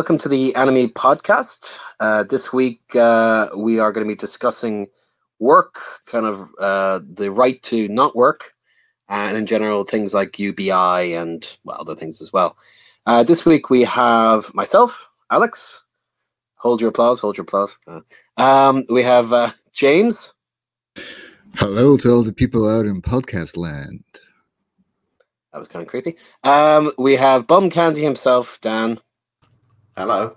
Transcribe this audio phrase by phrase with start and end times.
[0.00, 1.78] Welcome to the Anime Podcast.
[2.00, 4.86] Uh, this week uh, we are going to be discussing
[5.40, 8.54] work, kind of uh, the right to not work,
[9.10, 12.56] and in general things like UBI and well, other things as well.
[13.04, 15.84] Uh, this week we have myself, Alex.
[16.54, 17.20] Hold your applause.
[17.20, 17.76] Hold your applause.
[17.86, 18.00] Uh,
[18.40, 20.32] um, we have uh, James.
[21.56, 24.02] Hello to all the people out in podcast land.
[25.52, 26.16] That was kind of creepy.
[26.42, 28.98] Um, we have Bum Candy himself, Dan.
[30.00, 30.34] Hello.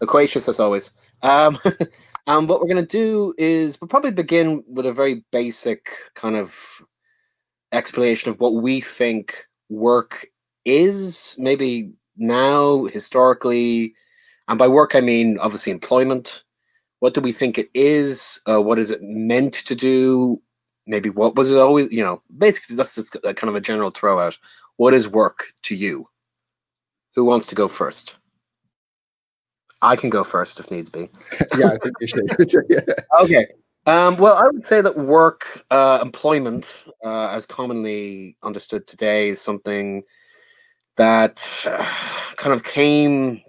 [0.00, 0.90] Loquacious as always.
[1.22, 1.60] Um,
[2.26, 6.34] and what we're going to do is we'll probably begin with a very basic kind
[6.34, 6.56] of
[7.70, 10.26] explanation of what we think work
[10.64, 13.94] is, maybe now, historically.
[14.48, 16.42] And by work, I mean obviously employment.
[16.98, 18.40] What do we think it is?
[18.44, 20.42] Uh, what is it meant to do?
[20.88, 21.92] Maybe what was it always?
[21.92, 24.36] You know, basically, that's just kind of a general throw out.
[24.78, 26.08] What is work to you?
[27.18, 28.14] Who wants to go first?
[29.82, 31.10] I can go first if needs be.
[31.58, 32.64] yeah, I think you should.
[32.70, 32.94] yeah.
[33.20, 33.44] Okay.
[33.86, 36.68] Um, well, I would say that work, uh, employment,
[37.04, 40.04] uh, as commonly understood today, is something
[40.96, 41.84] that uh,
[42.36, 43.42] kind of came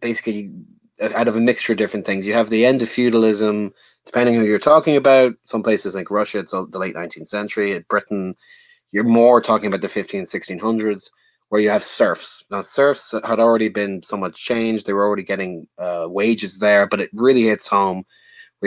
[0.00, 0.52] basically
[1.00, 2.26] out of a mixture of different things.
[2.26, 3.72] You have the end of feudalism,
[4.04, 5.34] depending who you're talking about.
[5.44, 7.76] Some places like Russia, it's the late 19th century.
[7.76, 8.34] In Britain,
[8.90, 11.10] you're more talking about the 15, 1600s,
[11.54, 12.44] where you have serfs.
[12.50, 14.86] Now, serfs had already been somewhat changed.
[14.86, 18.04] They were already getting uh, wages there, but it really hits home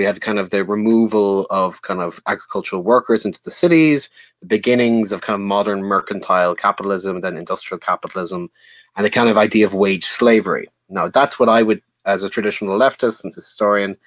[0.01, 4.09] you have kind of the removal of kind of agricultural workers into the cities,
[4.41, 8.49] the beginnings of kind of modern mercantile capitalism, then industrial capitalism,
[8.95, 10.67] and the kind of idea of wage slavery.
[10.89, 13.97] Now, that's what I would, as a traditional leftist and historian,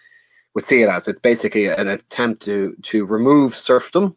[0.54, 1.06] would see it as.
[1.06, 4.16] It's basically an attempt to to remove serfdom,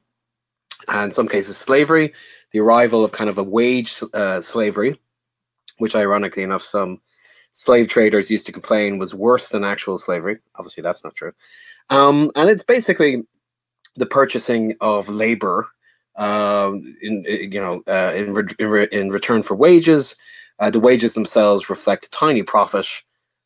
[0.88, 2.14] and in some cases slavery,
[2.54, 5.00] the arrival of kind of a wage uh, slavery,
[5.80, 7.02] which ironically enough, some
[7.54, 10.40] slave traders used to complain was worse than actual slavery.
[10.56, 11.34] Obviously, that's not true.
[11.90, 13.24] Um, and it's basically
[13.96, 15.68] the purchasing of labor,
[16.16, 20.16] um, in you know, uh, in, re- in, re- in return for wages.
[20.60, 22.86] Uh, the wages themselves reflect tiny profit,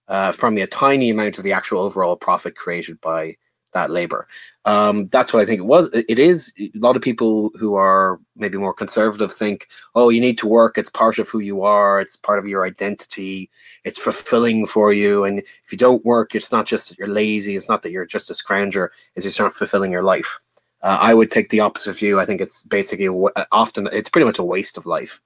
[0.10, 3.36] uh, probably a tiny amount of the actual overall profit created by
[3.74, 4.28] that labor.
[4.66, 5.90] Um, that's what I think it was.
[5.94, 10.38] It is a lot of people who are maybe more conservative think, oh, you need
[10.40, 10.78] to work.
[10.78, 12.02] It's part of who you are.
[12.02, 13.50] It's part of your identity.
[13.84, 15.24] It's fulfilling for you.
[15.24, 17.56] And if you don't work, it's not just that you're lazy.
[17.56, 18.90] It's not that you're just a scrounger.
[19.16, 20.40] It's just not fulfilling your life.
[20.82, 22.20] Uh, I would take the opposite view.
[22.20, 23.08] I think it's basically
[23.52, 25.20] often it's pretty much a waste of life.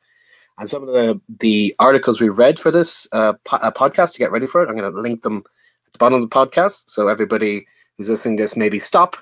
[0.58, 4.20] And some of the the articles we read for this uh, po- uh, podcast to
[4.20, 5.44] get ready for it, I'm going to link them
[5.88, 7.66] at the bottom of the podcast, so everybody
[7.98, 9.18] who's listening to this maybe stop,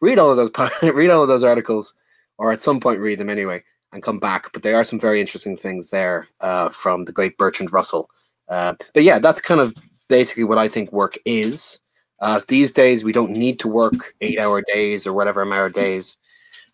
[0.00, 1.94] read all of those read all of those articles,
[2.38, 3.62] or at some point read them anyway
[3.92, 4.52] and come back.
[4.52, 8.10] But there are some very interesting things there uh, from the great Bertrand Russell.
[8.48, 9.74] Uh, but yeah, that's kind of
[10.08, 11.78] basically what I think work is.
[12.20, 16.16] Uh, these days, we don't need to work eight-hour days or whatever amount of days.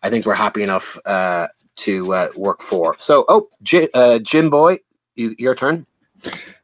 [0.03, 1.47] I think we're happy enough uh,
[1.77, 2.95] to uh, work for.
[2.97, 4.79] So, oh, J- uh, Jim Boy,
[5.15, 5.85] you, your turn.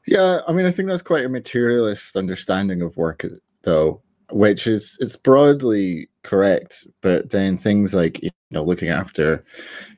[0.06, 3.26] Yeah, I mean, I think that's quite a materialist understanding of work,
[3.64, 4.02] though
[4.32, 9.44] which is it's broadly correct but then things like you know looking after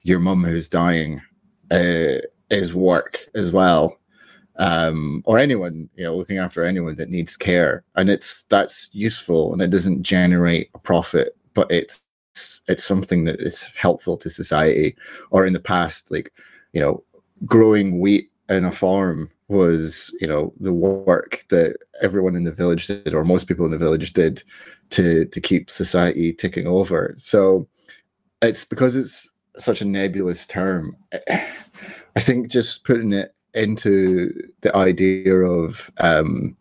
[0.04, 1.22] your mum who's dying
[1.72, 2.20] uh,
[2.50, 3.96] is work as well.
[4.58, 7.84] Um, or anyone you know looking after anyone that needs care.
[7.96, 12.04] And it's that's useful and it doesn't generate a profit but it's
[12.68, 14.96] it's something that is helpful to society
[15.32, 16.32] or in the past like
[16.74, 17.04] you know
[17.46, 22.88] growing wheat in a farm was you know the work that everyone in the village
[22.88, 24.44] did or most people in the village did
[24.90, 27.16] to to keep society ticking over.
[27.18, 27.68] So
[28.42, 30.96] it's because it's such a nebulous term
[31.30, 34.32] i think just putting it into
[34.62, 36.56] the idea of um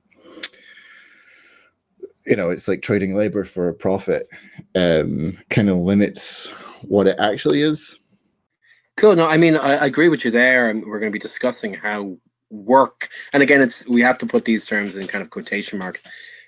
[2.26, 4.29] you know it's like trading labor for a profit
[4.75, 6.49] um kind of limits
[6.82, 7.99] what it actually is
[8.98, 9.16] cool.
[9.16, 11.74] No i mean I, I agree with you there and we're going to be discussing
[11.74, 12.16] how
[12.50, 16.02] work and again it's we have to put these terms in kind of quotation marks.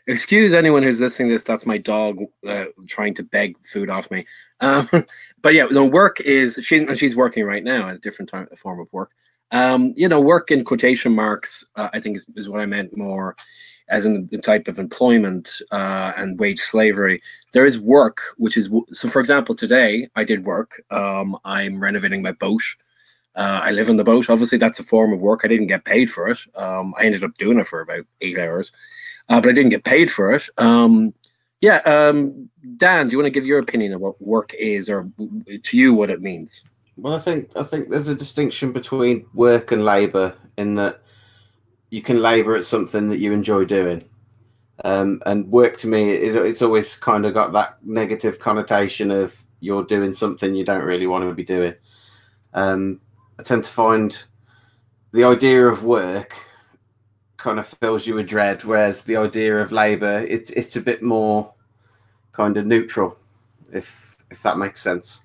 [0.07, 4.27] Excuse anyone who's listening this that's my dog uh, trying to beg food off me.
[4.61, 4.89] Um,
[5.43, 8.49] but yeah the work is she and she's working right now at a different time,
[8.57, 9.13] form of work.
[9.53, 12.97] Um, you know work in quotation marks uh, i think is, is what i meant
[12.97, 13.35] more
[13.91, 17.21] as in the type of employment uh, and wage slavery
[17.53, 22.23] there is work which is so for example today i did work um, i'm renovating
[22.23, 22.63] my boat
[23.37, 24.29] uh, I live on the boat.
[24.29, 25.43] Obviously, that's a form of work.
[25.45, 26.39] I didn't get paid for it.
[26.57, 28.73] Um, I ended up doing it for about eight hours,
[29.29, 30.49] uh, but I didn't get paid for it.
[30.59, 31.15] Um,
[31.61, 35.11] yeah, um, Dan, do you want to give your opinion of what work is, or
[35.63, 36.65] to you, what it means?
[36.97, 41.03] Well, I think I think there's a distinction between work and labour in that
[41.91, 44.09] you can labour at something that you enjoy doing.
[44.85, 49.37] Um, and work to me, it, it's always kind of got that negative connotation of
[49.61, 51.75] you're doing something you don't really want to be doing.
[52.55, 53.01] Um,
[53.39, 54.17] I tend to find
[55.13, 56.35] the idea of work
[57.37, 61.03] kind of fills you with dread, whereas the idea of labour, it's it's a bit
[61.03, 61.53] more
[62.33, 63.19] kind of neutral,
[63.73, 65.23] if if that makes sense.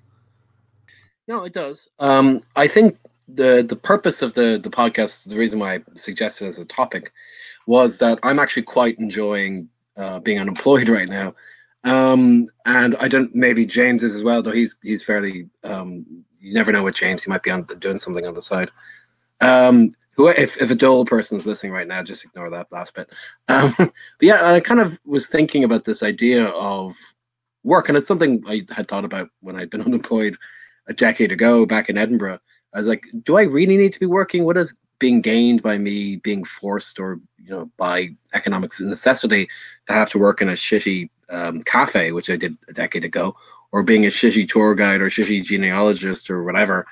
[1.28, 1.90] No, it does.
[1.98, 6.46] Um, I think the the purpose of the the podcast, the reason why I suggested
[6.46, 7.12] as a topic,
[7.66, 11.34] was that I'm actually quite enjoying uh, being unemployed right now,
[11.84, 15.48] um, and I don't maybe James is as well, though he's he's fairly.
[15.64, 18.70] Um, you never know with James; he might be on doing something on the side.
[19.40, 22.94] Um, who, if, if a dull person is listening right now, just ignore that last
[22.94, 23.10] bit.
[23.48, 26.94] Um, but yeah, I kind of was thinking about this idea of
[27.62, 30.36] work, and it's something I had thought about when I'd been unemployed
[30.88, 32.38] a decade ago back in Edinburgh.
[32.76, 34.44] I was like, do I really need to be working?
[34.44, 39.48] What is being gained by me being forced or you know by economic necessity
[39.86, 43.34] to have to work in a shitty um, cafe, which I did a decade ago,
[43.72, 46.86] or being a shitty tour guide or shitty genealogist or whatever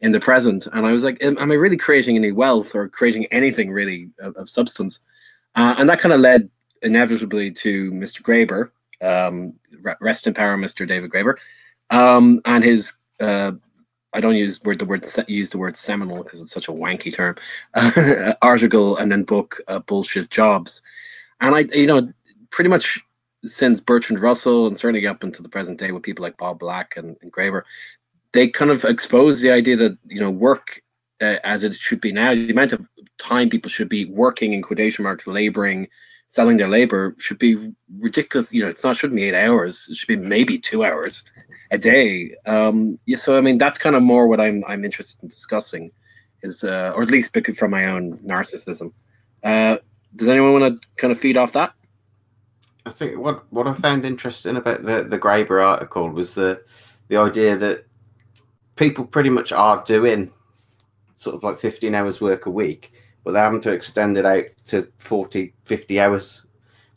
[0.00, 0.66] in the present.
[0.72, 4.10] And I was like, am, am I really creating any wealth or creating anything really
[4.18, 5.00] of, of substance?
[5.54, 6.50] Uh, and that kind of led
[6.82, 8.20] inevitably to Mr.
[8.20, 9.54] Graeber, um,
[10.00, 10.88] rest in power, Mr.
[10.88, 11.34] David Graeber,
[11.90, 12.92] um, and his.
[13.20, 13.52] Uh,
[14.12, 17.14] I don't use word the word use the word seminal because it's such a wanky
[17.14, 17.36] term.
[18.42, 20.82] Article and then book uh, bullshit jobs,
[21.40, 22.12] and I you know
[22.50, 23.00] pretty much
[23.44, 26.94] since Bertrand Russell and certainly up into the present day with people like Bob Black
[26.96, 27.62] and, and
[28.32, 30.82] they kind of expose the idea that you know work
[31.20, 32.86] uh, as it should be now, the amount of
[33.18, 35.86] time people should be working in quotation marks, laboring,
[36.26, 38.52] selling their labor should be ridiculous.
[38.52, 39.86] You know, it's not shouldn't be eight hours.
[39.90, 41.24] It should be maybe two hours
[41.70, 42.34] a day.
[42.46, 45.90] Um, yeah, so I mean, that's kind of more what I'm I'm interested in discussing,
[46.42, 48.92] is uh, or at least from my own narcissism.
[49.42, 49.78] Uh,
[50.16, 51.72] does anyone want to kind of feed off that?
[52.86, 56.62] I think what what I found interesting about the the Graeber article was the
[57.08, 57.84] the idea that
[58.76, 60.32] people pretty much are doing
[61.14, 62.92] sort of like 15 hours work a week,
[63.22, 66.46] but they're having to extend it out to 40, 50 hours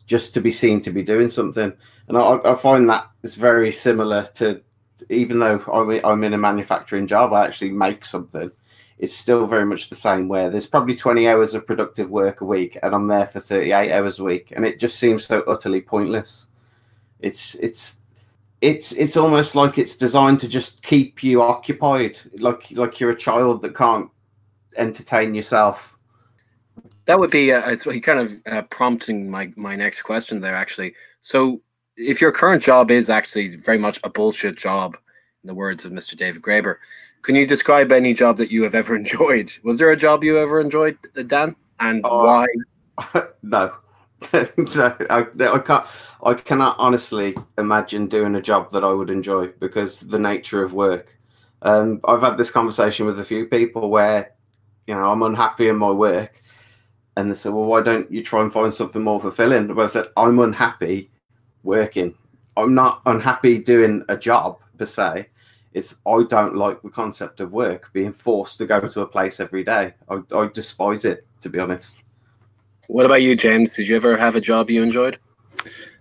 [0.05, 1.73] just to be seen to be doing something.
[2.07, 4.61] And I, I find that is very similar to,
[5.09, 8.51] even though I'm, I'm in a manufacturing job, I actually make something.
[8.99, 10.27] It's still very much the same.
[10.27, 13.91] Where there's probably 20 hours of productive work a week, and I'm there for 38
[13.91, 16.47] hours a week, and it just seems so utterly pointless.
[17.19, 18.01] It's it's
[18.61, 23.15] it's it's almost like it's designed to just keep you occupied, like like you're a
[23.15, 24.09] child that can't
[24.77, 25.97] entertain yourself.
[27.05, 30.95] That would be uh, it's kind of uh, prompting my my next question there actually.
[31.19, 31.61] So
[31.97, 34.97] if your current job is actually very much a bullshit job,
[35.43, 36.15] in the words of Mr.
[36.15, 36.77] David Graeber,
[37.21, 39.51] can you describe any job that you have ever enjoyed?
[39.63, 40.97] Was there a job you ever enjoyed,
[41.27, 42.45] Dan, and uh, why?
[43.43, 43.73] no,
[44.33, 45.85] no, I, I, can't.
[46.23, 50.73] I cannot honestly imagine doing a job that I would enjoy because the nature of
[50.73, 51.17] work.
[51.61, 54.31] Um, I've had this conversation with a few people where,
[54.85, 56.41] you know, I'm unhappy in my work,
[57.15, 59.87] and they said, "Well, why don't you try and find something more fulfilling?" But I
[59.87, 61.09] said, "I'm unhappy
[61.63, 62.15] working.
[62.57, 65.27] I'm not unhappy doing a job per se.
[65.73, 69.39] It's I don't like the concept of work being forced to go to a place
[69.39, 69.93] every day.
[70.09, 71.97] I, I despise it, to be honest."
[72.87, 73.75] What about you, James?
[73.75, 75.17] Did you ever have a job you enjoyed?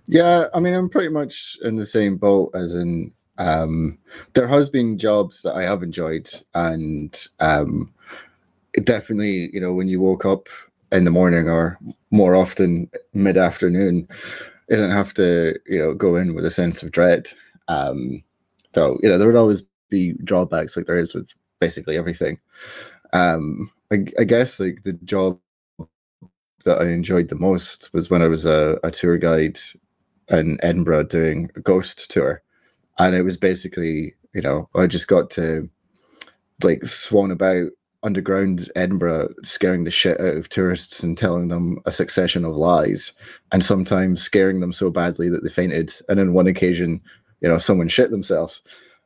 [0.06, 3.98] Yeah, I mean, I'm pretty much in the same boat as in um,
[4.34, 7.92] there has been jobs that I have enjoyed, and um,
[8.84, 10.48] definitely, you know, when you woke up
[10.90, 11.78] in the morning or
[12.10, 14.06] more often mid afternoon,
[14.68, 17.28] you didn't have to, you know, go in with a sense of dread.
[17.68, 18.22] Um,
[18.72, 22.38] though, you know, there would always be drawbacks, like there is with basically everything.
[23.12, 25.38] Um, I, I guess like the job
[26.64, 29.58] that I enjoyed the most was when I was a, a tour guide
[30.28, 32.42] in Edinburgh doing a ghost tour.
[32.98, 35.68] And it was basically, you know, I just got to
[36.62, 37.70] like swan about
[38.02, 43.12] underground Edinburgh, scaring the shit out of tourists and telling them a succession of lies,
[43.52, 45.92] and sometimes scaring them so badly that they fainted.
[46.08, 47.00] And on one occasion,
[47.40, 48.62] you know, someone shit themselves.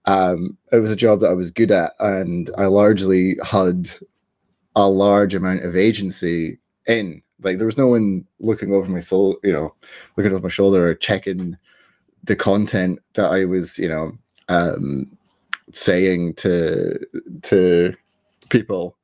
[0.06, 3.90] Um, it was a job that I was good at, and I largely had
[4.76, 9.36] a large amount of agency in like there was no one looking over my soul,
[9.42, 9.74] you know,
[10.16, 11.56] looking over my shoulder or checking
[12.24, 14.12] the content that I was, you know,
[14.48, 15.16] um,
[15.72, 16.98] saying to
[17.42, 17.94] to
[18.48, 18.96] people.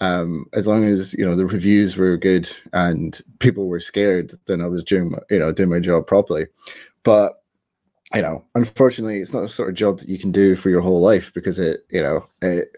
[0.00, 4.60] Um, as long as you know the reviews were good and people were scared, then
[4.60, 6.46] I was doing my, you know doing my job properly.
[7.04, 7.42] But
[8.14, 10.80] you know, unfortunately, it's not a sort of job that you can do for your
[10.80, 12.74] whole life because it you know it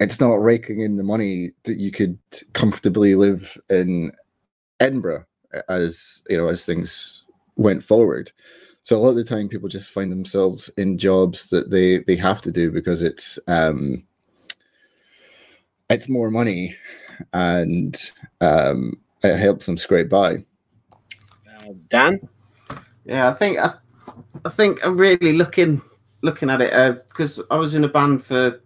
[0.00, 2.18] it's not raking in the money that you could
[2.54, 4.12] comfortably live in
[4.80, 5.26] Edinburgh
[5.68, 7.22] as you know as things
[7.56, 8.32] went forward.
[8.82, 12.16] So a lot of the time, people just find themselves in jobs that they they
[12.16, 14.04] have to do because it's um,
[15.90, 16.74] it's more money,
[17.32, 20.44] and um, it helps them scrape by.
[21.46, 22.28] Uh, Dan,
[23.04, 23.74] Yeah, I think I,
[24.44, 25.82] I think I'm really looking
[26.22, 28.60] looking at it because I was in a band for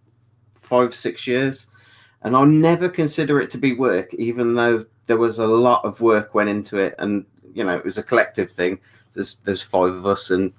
[0.60, 1.68] five six years,
[2.22, 6.00] and I'll never consider it to be work, even though there was a lot of
[6.00, 8.78] work went into it, and you know it was a collective thing.
[9.12, 10.52] There's there's five of us, and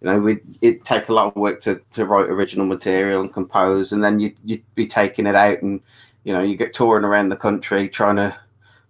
[0.00, 3.32] you know we it take a lot of work to to write original material and
[3.32, 5.80] compose, and then you you'd be taking it out, and
[6.24, 8.36] you know you get touring around the country trying to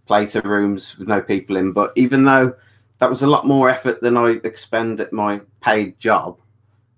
[0.06, 1.72] play to rooms with no people in.
[1.72, 2.54] But even though
[2.98, 6.38] that was a lot more effort than I expend at my paid job,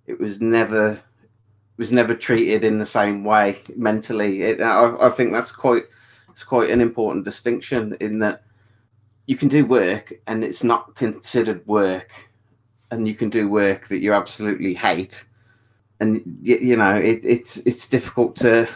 [0.07, 1.01] it was never
[1.77, 4.43] was never treated in the same way mentally.
[4.43, 5.85] It, I, I think that's quite
[6.31, 8.43] it's quite an important distinction in that
[9.27, 12.13] you can do work and it's not considered work,
[12.91, 15.25] and you can do work that you absolutely hate,
[16.01, 18.69] and you, you know it, it's it's difficult to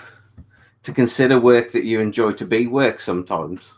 [0.88, 3.74] to consider work that you enjoy to be work sometimes.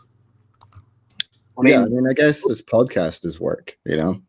[1.59, 4.21] I mean, yeah, I mean, I guess this podcast is work, you know.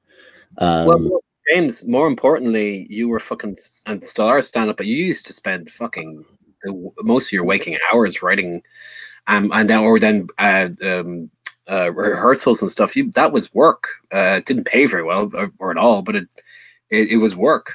[0.59, 4.97] Um, well, James, more importantly, you were fucking and still are stand up, but you
[4.97, 6.25] used to spend fucking
[6.65, 8.65] the, most of your waking hours writing,
[9.29, 11.31] um, and then or then uh, um,
[11.71, 12.97] uh, rehearsals and stuff.
[12.97, 13.87] You that was work.
[14.13, 16.29] Uh, it didn't pay very well or, or at all, but it,
[16.91, 17.75] it it was work.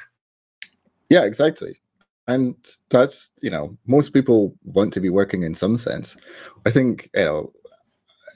[1.07, 1.79] yeah, exactly.
[2.27, 2.55] And
[2.89, 6.17] that's you know, most people want to be working in some sense.
[6.65, 7.53] I think you know,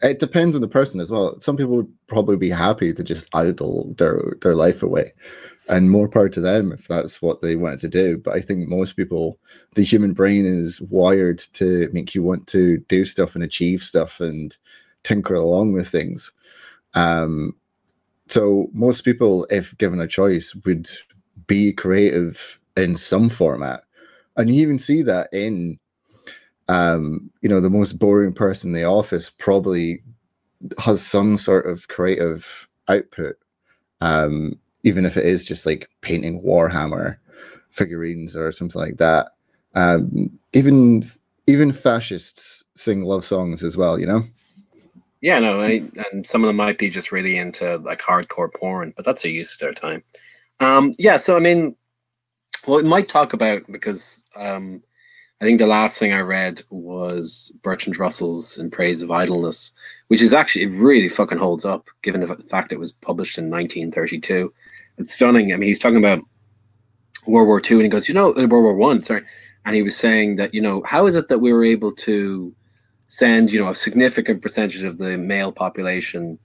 [0.02, 1.40] it depends on the person as well.
[1.42, 5.14] Some people would probably be happy to just idle their their life away,
[5.68, 8.18] and more power to them if that's what they wanted to do.
[8.18, 9.38] But I think most people,
[9.76, 14.22] the human brain is wired to make you want to do stuff and achieve stuff
[14.22, 14.56] and
[15.04, 16.32] tinker along with things.
[16.94, 17.56] Um,
[18.30, 20.90] so most people, if given a choice, would
[21.48, 23.84] be creative in some format,
[24.38, 25.80] and you even see that in
[26.72, 30.02] um, you know, the most boring person in the office probably
[30.78, 33.36] has some sort of creative output,
[34.00, 37.18] um, even if it is just like painting Warhammer
[37.72, 39.34] figurines or something like that.
[39.76, 41.10] Um, even
[41.48, 44.24] even fascists sing love songs as well, you know.
[45.20, 48.94] Yeah, no, I, and some of them might be just really into like hardcore porn,
[48.96, 50.04] but that's a use of their time.
[50.62, 51.76] Um, yeah, so I mean,
[52.68, 54.82] well, it might talk about because um,
[55.42, 59.72] I think the last thing I read was Bertrand Russell's In Praise of Idleness,
[60.08, 63.50] which is actually it really fucking holds up, given the fact it was published in
[63.50, 64.54] 1932.
[65.00, 65.54] It's stunning.
[65.54, 66.24] I mean, he's talking about
[67.26, 69.24] World War Two, and he goes, you know, uh, World War One, sorry,
[69.66, 72.54] and he was saying that you know, how is it that we were able to
[73.08, 76.40] send you know a significant percentage of the male population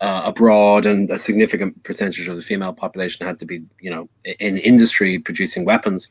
[0.00, 4.08] uh, abroad and a significant percentage of the female population had to be you know
[4.40, 6.08] in industry producing weapons.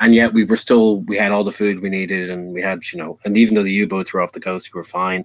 [0.00, 2.80] And yet we were still we had all the food we needed and we had
[2.92, 5.24] you know and even though the u-boats were off the coast we were fine.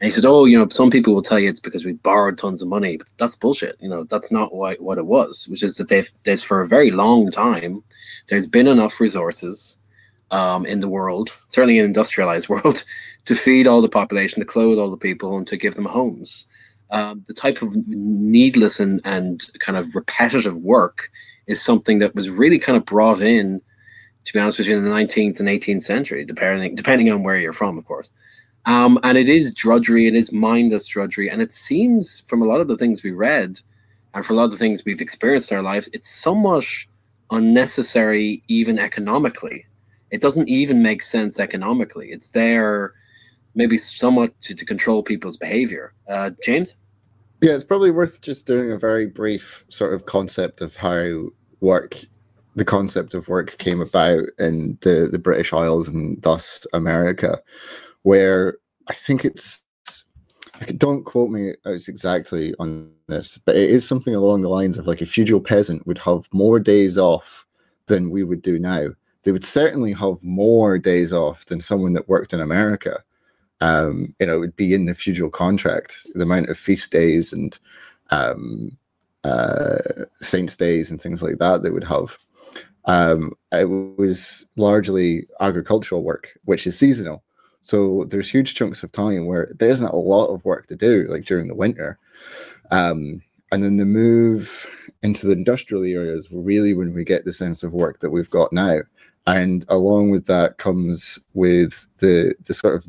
[0.00, 2.38] And he said oh you know some people will tell you it's because we borrowed
[2.38, 2.96] tons of money.
[2.96, 3.76] But that's bullshit.
[3.80, 6.68] You know that's not why, what it was which is that they've there's for a
[6.68, 7.82] very long time
[8.28, 9.78] there's been enough resources
[10.32, 12.84] um, in the world certainly in industrialized world
[13.26, 16.46] to feed all the population, to clothe all the people, and to give them homes.
[16.90, 21.10] Um, the type of needless and, and kind of repetitive work
[21.46, 23.60] is something that was really kind of brought in,
[24.24, 27.78] to be honest, between the 19th and 18th century, depending depending on where you're from,
[27.78, 28.10] of course.
[28.66, 32.60] Um, and it is drudgery, it is mindless drudgery, and it seems from a lot
[32.60, 33.60] of the things we read,
[34.14, 36.66] and for a lot of the things we've experienced in our lives, it's somewhat
[37.30, 39.66] unnecessary, even economically.
[40.10, 42.10] It doesn't even make sense economically.
[42.10, 42.94] It's there
[43.56, 45.94] maybe somewhat to, to control people's behavior.
[46.08, 46.76] Uh, James?
[47.40, 51.24] Yeah, it's probably worth just doing a very brief sort of concept of how
[51.60, 51.98] work,
[52.54, 57.40] the concept of work came about in the, the British Isles and thus America,
[58.02, 58.58] where
[58.88, 59.64] I think it's,
[60.76, 65.02] don't quote me exactly on this, but it is something along the lines of like
[65.02, 67.44] a feudal peasant would have more days off
[67.86, 68.88] than we would do now.
[69.22, 73.02] They would certainly have more days off than someone that worked in America
[73.60, 77.32] um, you know, it would be in the feudal contract, the amount of feast days
[77.32, 77.58] and
[78.10, 78.76] um,
[79.24, 79.78] uh,
[80.20, 82.18] saints' days and things like that they would have.
[82.84, 87.24] Um, it was largely agricultural work, which is seasonal.
[87.62, 91.06] So there's huge chunks of time where there isn't a lot of work to do,
[91.08, 91.98] like during the winter.
[92.70, 94.66] Um, and then the move
[95.02, 98.52] into the industrial areas really when we get the sense of work that we've got
[98.52, 98.80] now.
[99.26, 102.88] and along with that comes with the the sort of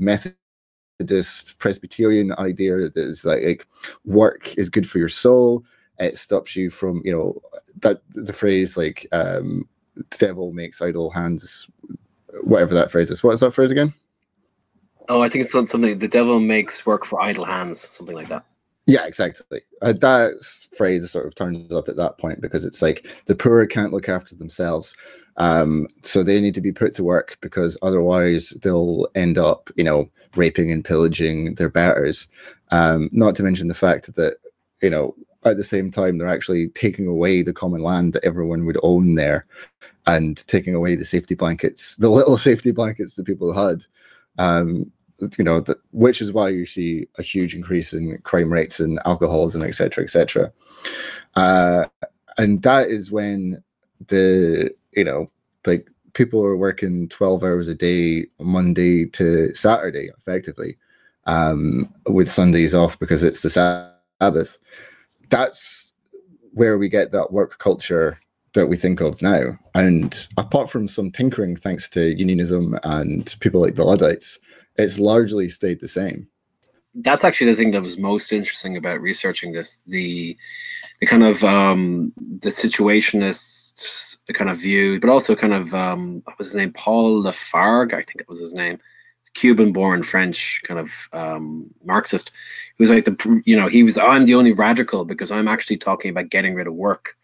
[1.00, 3.68] Methodist Presbyterian idea that is like, like
[4.06, 5.64] work is good for your soul.
[6.00, 7.42] It stops you from you know
[7.82, 11.70] that the phrase like um, the devil makes idle hands,
[12.42, 13.24] whatever that phrase is.
[13.24, 13.94] What is that phrase again?
[15.10, 18.46] Oh, I think it's something the devil makes work for idle hands, something like that.
[18.88, 19.62] Yeah, exactly.
[19.82, 20.34] Uh, that
[20.78, 24.08] phrase sort of turns up at that point because it's like the poor can't look
[24.08, 24.96] after themselves.
[25.36, 29.84] Um, so they need to be put to work because otherwise they'll end up, you
[29.84, 32.28] know, raping and pillaging their betters.
[32.72, 34.38] Um, not to mention the fact that,
[34.82, 35.14] you know,
[35.44, 39.16] at the same time, they're actually taking away the common land that everyone would own
[39.16, 39.46] there
[40.06, 43.84] and taking away the safety blankets, the little safety blankets that people had.
[44.38, 44.92] Um,
[45.38, 49.00] you know, that, which is why you see a huge increase in crime rates and
[49.06, 50.52] alcoholism, et cetera, et cetera.
[51.36, 51.86] Uh,
[52.38, 53.64] and that is when
[54.08, 55.30] the, you know,
[55.66, 60.78] like people are working 12 hours a day, Monday to Saturday, effectively,
[61.26, 63.50] um, with Sundays off because it's the
[64.20, 64.58] Sabbath.
[65.30, 65.94] That's
[66.54, 68.20] where we get that work culture
[68.54, 69.58] that we think of now.
[69.76, 74.40] And apart from some tinkering, thanks to unionism and people like the Luddites,
[74.78, 76.28] it's largely stayed the same.
[76.96, 80.36] That's actually the thing that was most interesting about researching this the
[81.00, 86.38] the kind of um, the situationist kind of view, but also kind of um, what
[86.38, 88.80] was his name, Paul Lafargue, I think it was his name,
[89.38, 92.32] Cuban-born French kind of um, Marxist.
[92.78, 95.78] who was like the you know he was I'm the only radical because I'm actually
[95.78, 97.16] talking about getting rid of work.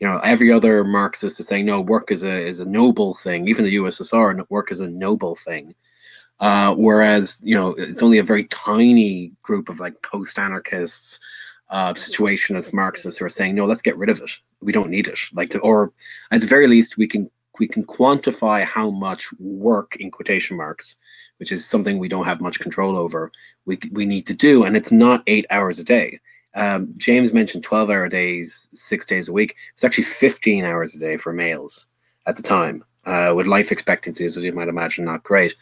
[0.00, 3.46] You know, every other Marxist is saying no, work is a is a noble thing.
[3.46, 5.74] Even the USSR, work is a noble thing.
[6.40, 11.20] Uh, whereas, you know, it's only a very tiny group of like post anarchists,
[11.68, 14.30] uh, situationist Marxists who are saying, no, let's get rid of it.
[14.60, 15.18] We don't need it.
[15.32, 15.92] Like, to, or
[16.30, 20.96] at the very least, we can we can quantify how much work in quotation marks,
[21.36, 23.30] which is something we don't have much control over,
[23.66, 26.18] we we need to do, and it's not eight hours a day.
[26.54, 29.56] Um, James mentioned twelve hour days, six days a week.
[29.74, 31.86] It's actually fifteen hours a day for males
[32.26, 35.54] at the time uh, with life expectancies, as you might imagine, not great.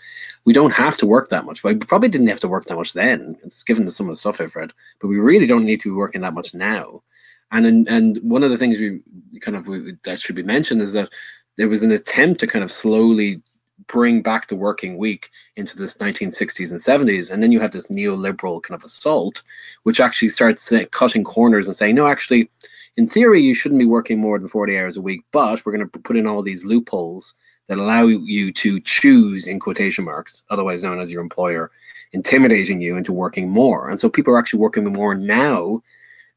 [0.44, 1.62] We don't have to work that much.
[1.62, 3.37] We probably didn't have to work that much then.
[3.44, 5.96] It's given some of the stuff I've read, but we really don't need to be
[5.96, 7.03] working that much now.
[7.51, 9.01] And in, and one of the things we
[9.40, 11.11] kind of we, that should be mentioned is that
[11.57, 13.42] there was an attempt to kind of slowly
[13.87, 17.88] bring back the working week into this 1960s and 70s, and then you have this
[17.88, 19.42] neoliberal kind of assault,
[19.85, 22.51] which actually starts cutting corners and saying, no, actually,
[22.98, 25.88] in theory, you shouldn't be working more than 40 hours a week, but we're going
[25.88, 27.32] to put in all these loopholes
[27.68, 31.70] that allow you to choose, in quotation marks, otherwise known as your employer,
[32.11, 33.88] intimidating you into working more.
[33.88, 35.80] And so people are actually working more now,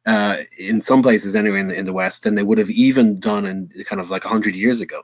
[0.05, 3.19] uh, in some places anyway, in the, in the West, than they would have even
[3.19, 5.01] done in kind of like 100 years ago.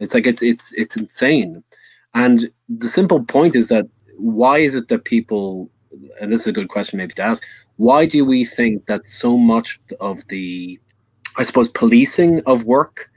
[0.00, 1.64] It's like it's it's it's insane.
[2.12, 3.86] And the simple point is that
[4.18, 5.70] why is it that people,
[6.20, 7.42] and this is a good question maybe to ask,
[7.76, 10.78] why do we think that so much of the
[11.36, 13.10] I suppose policing of work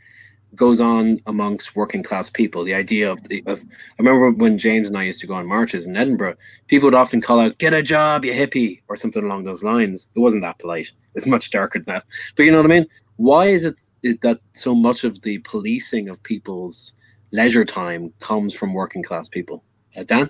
[0.55, 2.63] goes on amongst working class people.
[2.63, 5.47] The idea of the of I remember when James and I used to go on
[5.47, 6.35] marches in Edinburgh,
[6.67, 10.07] people would often call out, Get a job, you hippie, or something along those lines.
[10.15, 10.91] It wasn't that polite.
[11.15, 12.05] It's much darker than that.
[12.35, 12.87] But you know what I mean?
[13.17, 16.93] Why is it is that so much of the policing of people's
[17.31, 19.63] leisure time comes from working class people?
[19.95, 20.29] Uh, Dan?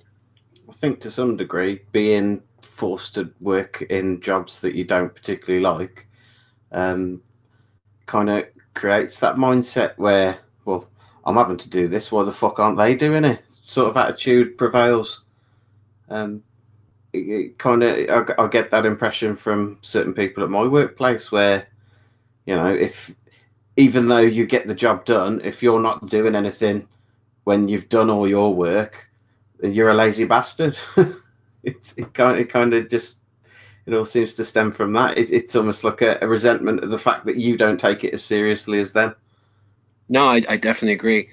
[0.69, 5.61] I think to some degree, being forced to work in jobs that you don't particularly
[5.61, 6.07] like
[6.71, 7.21] um,
[8.05, 10.87] kind of creates that mindset where, well,
[11.25, 12.11] I'm having to do this.
[12.11, 13.43] Why the fuck aren't they doing it?
[13.51, 15.23] Sort of attitude prevails.
[16.09, 16.43] Um,
[17.57, 21.67] kind of, I, I get that impression from certain people at my workplace where,
[22.45, 23.15] you know, if
[23.77, 26.87] even though you get the job done, if you're not doing anything
[27.43, 29.09] when you've done all your work,
[29.61, 30.77] you're a lazy bastard.
[31.63, 33.17] it, it kind it kind of just
[33.85, 35.17] it all seems to stem from that.
[35.17, 38.13] It, it's almost like a, a, resentment of the fact that you don't take it
[38.13, 39.15] as seriously as them.
[40.09, 41.29] No, I, I definitely agree.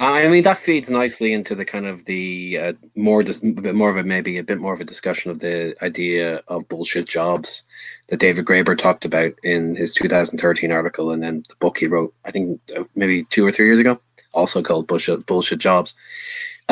[0.00, 3.74] I mean that feeds nicely into the kind of the uh, more dis- a bit
[3.74, 7.06] more of a maybe a bit more of a discussion of the idea of bullshit
[7.06, 7.62] jobs
[8.08, 12.12] that David Graeber talked about in his 2013 article and then the book he wrote
[12.24, 14.00] I think uh, maybe two or three years ago,
[14.32, 15.94] also called bullshit bullshit jobs.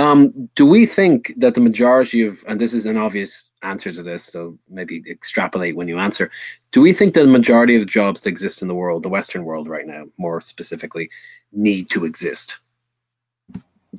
[0.01, 4.03] Um, do we think that the majority of and this is an obvious answer to
[4.03, 6.31] this, so maybe extrapolate when you answer.
[6.73, 9.45] Do we think that the majority of jobs that exist in the world, the Western
[9.45, 11.11] world right now, more specifically,
[11.53, 12.59] need to exist?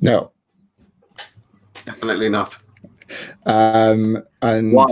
[0.00, 0.32] No.
[1.84, 2.58] Definitely not.
[3.46, 4.86] Um, and Why?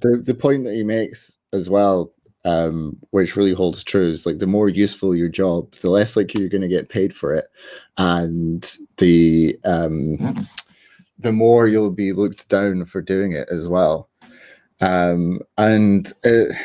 [0.00, 2.12] the, the point that he makes as well,
[2.46, 4.10] um, which really holds true.
[4.10, 7.14] Is like the more useful your job, the less likely you're going to get paid
[7.14, 7.48] for it,
[7.98, 10.48] and the um,
[11.18, 14.08] the more you'll be looked down for doing it as well.
[14.80, 16.56] Um, and it,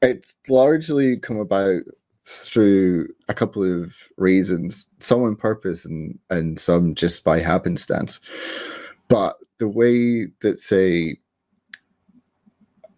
[0.00, 1.82] it's largely come about
[2.24, 8.18] through a couple of reasons, some on purpose and and some just by happenstance.
[9.08, 11.18] But the way that say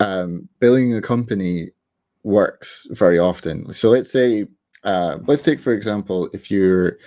[0.01, 1.71] um, building a company
[2.23, 3.73] works very often.
[3.73, 4.47] So let's say,
[4.85, 6.99] uh, let's take for example, if you're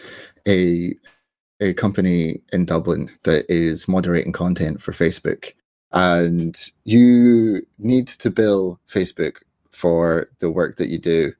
[0.47, 0.95] a
[1.59, 5.53] a company in Dublin that is moderating content for Facebook,
[5.91, 9.35] and you need to bill Facebook
[9.69, 11.33] for the work that you do.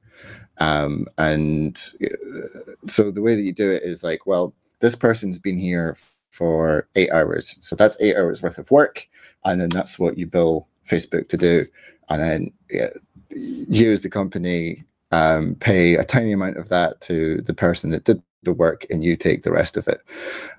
[0.58, 5.38] Um, and uh, so the way that you do it is like, well, this person's
[5.38, 5.96] been here
[6.30, 9.08] for eight hours, so that's eight hours worth of work,
[9.44, 11.66] and then that's what you bill Facebook to do,
[12.08, 12.90] and then yeah,
[13.30, 18.04] you as the company um, pay a tiny amount of that to the person that
[18.04, 20.00] did the work, and you take the rest of it.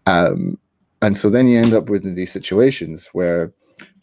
[0.05, 0.57] Um,
[1.01, 3.51] and so then you end up with these situations where,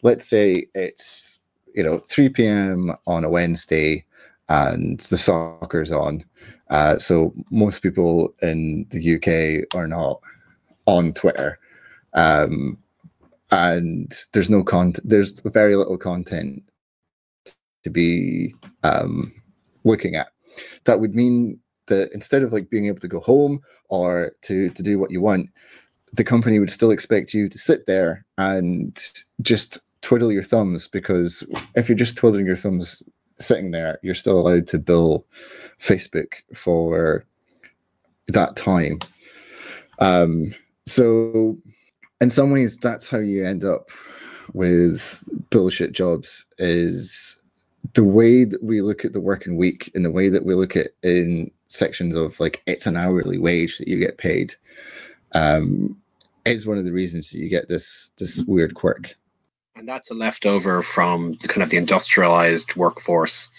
[0.03, 1.39] let's say it's
[1.73, 2.95] you know 3 p.m.
[3.07, 4.05] on a Wednesday,
[4.49, 6.23] and the soccer's on.
[6.69, 10.21] Uh, so most people in the UK are not
[10.85, 11.59] on Twitter.
[12.13, 12.77] Um,
[13.51, 16.63] and there's no content there's very little content
[17.83, 19.33] to be um,
[19.83, 20.29] looking at.
[20.85, 24.83] That would mean that instead of like being able to go home or to to
[24.83, 25.49] do what you want
[26.13, 29.11] the company would still expect you to sit there and
[29.41, 31.43] just twiddle your thumbs because
[31.75, 33.01] if you're just twiddling your thumbs
[33.39, 35.25] sitting there you're still allowed to bill
[35.79, 37.25] facebook for
[38.27, 38.99] that time.
[39.99, 40.53] Um
[40.85, 41.57] so
[42.21, 43.89] in some ways that's how you end up
[44.53, 47.41] with bullshit jobs is
[47.93, 50.75] the way that we look at the working week and the way that we look
[50.75, 54.53] at in sections of like it's an hourly wage that you get paid
[55.33, 55.97] um,
[56.45, 59.15] is one of the reasons that you get this this weird quirk
[59.75, 63.49] and that's a leftover from kind of the industrialized workforce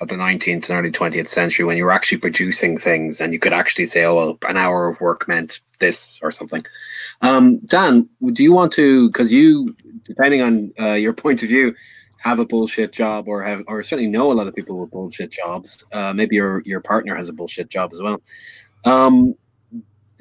[0.00, 3.38] of the 19th and early 20th century when you were actually producing things and you
[3.38, 6.64] could actually say, oh, well, an hour of work meant this or something.
[7.22, 11.74] Um, Dan, do you want to, because you, depending on uh, your point of view,
[12.18, 15.30] have a bullshit job or have, or certainly know a lot of people with bullshit
[15.30, 15.84] jobs.
[15.92, 18.20] Uh, maybe your, your partner has a bullshit job as well.
[18.84, 19.34] Um,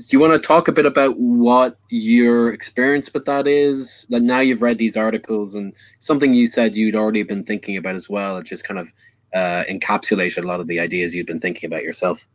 [0.06, 4.06] do you want to talk a bit about what your experience with that is?
[4.10, 7.96] That now you've read these articles and something you said you'd already been thinking about
[7.96, 8.38] as well.
[8.38, 8.94] It just kind of
[9.34, 12.26] uh, encapsulated a lot of the ideas you've been thinking about yourself.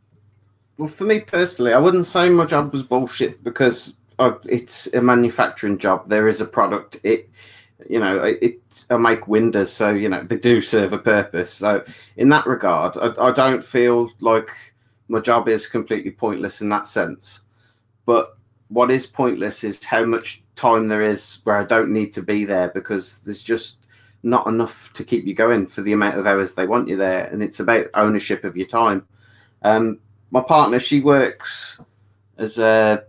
[0.77, 5.01] Well, for me personally, I wouldn't say my job was bullshit because uh, it's a
[5.01, 6.07] manufacturing job.
[6.07, 6.99] There is a product.
[7.03, 7.29] It,
[7.89, 8.85] you know, it.
[8.89, 11.51] I make windows, so you know they do serve a purpose.
[11.53, 11.83] So
[12.17, 14.49] in that regard, I, I don't feel like
[15.07, 17.44] my job is completely pointless in that sense.
[18.05, 18.37] But
[18.69, 22.45] what is pointless is how much time there is where I don't need to be
[22.45, 23.85] there because there's just
[24.23, 27.25] not enough to keep you going for the amount of hours they want you there.
[27.25, 29.05] And it's about ownership of your time.
[29.61, 29.99] Um,
[30.31, 31.79] my partner, she works
[32.37, 33.03] as a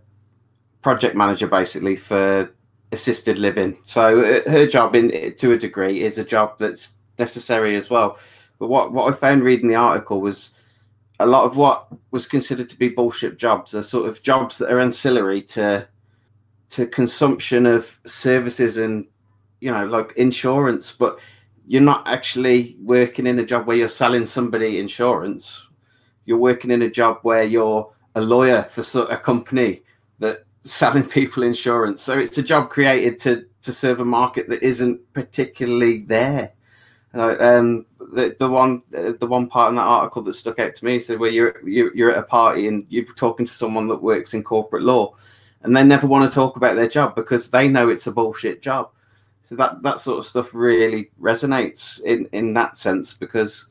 [0.82, 2.50] project manager basically for
[2.92, 3.78] assisted living.
[3.84, 8.18] So uh, her job, in to a degree, is a job that's necessary as well.
[8.58, 10.52] But what, what I found reading the article was
[11.18, 14.70] a lot of what was considered to be bullshit jobs are sort of jobs that
[14.70, 15.86] are ancillary to
[16.68, 19.06] to consumption of services and
[19.60, 21.18] you know like insurance but
[21.66, 25.66] you're not actually working in a job where you're selling somebody insurance.
[26.24, 29.82] You're working in a job where you're a lawyer for a company
[30.20, 32.02] that selling people insurance.
[32.02, 36.52] So it's a job created to to serve a market that isn't particularly there.
[37.12, 40.84] Uh, um, the, the one the one part in that article that stuck out to
[40.84, 44.02] me said where you're, you're you're at a party and you're talking to someone that
[44.02, 45.14] works in corporate law,
[45.62, 48.62] and they never want to talk about their job because they know it's a bullshit
[48.62, 48.90] job.
[49.48, 53.66] So that that sort of stuff really resonates in in that sense because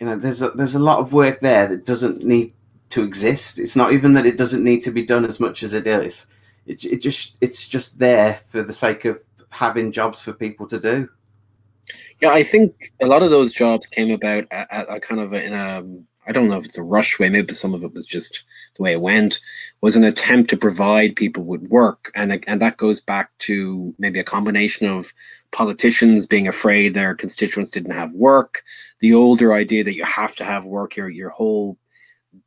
[0.00, 2.52] you know there's a, there's a lot of work there that doesn't need
[2.90, 3.58] to exist.
[3.58, 6.26] It's not even that it doesn't need to be done as much as it is.
[6.66, 10.78] It, it just it's just there for the sake of having jobs for people to
[10.78, 11.08] do.
[12.20, 15.32] Yeah, I think a lot of those jobs came about at, at a kind of
[15.32, 15.82] in a
[16.26, 18.44] I don't know if it's a rush way, maybe some of it was just
[18.76, 19.40] the way it went,
[19.80, 22.12] was an attempt to provide people with work.
[22.14, 25.12] And, and that goes back to maybe a combination of
[25.50, 28.62] politicians being afraid their constituents didn't have work,
[29.00, 31.76] the older idea that you have to have work, your, your whole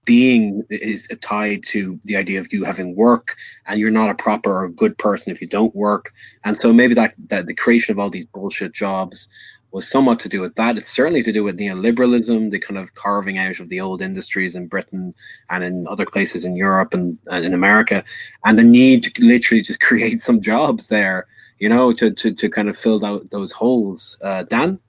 [0.06, 4.64] being is tied to the idea of you having work and you're not a proper
[4.64, 6.14] or good person if you don't work.
[6.44, 9.28] And so maybe that, that the creation of all these bullshit jobs
[9.76, 10.78] was somewhat to do with that.
[10.78, 14.56] It's certainly to do with neoliberalism, the kind of carving out of the old industries
[14.56, 15.14] in Britain
[15.50, 18.02] and in other places in Europe and, and in America,
[18.46, 21.28] and the need to literally just create some jobs there,
[21.60, 24.18] you know, to to, to kind of fill out those holes.
[24.24, 24.80] Uh, Dan.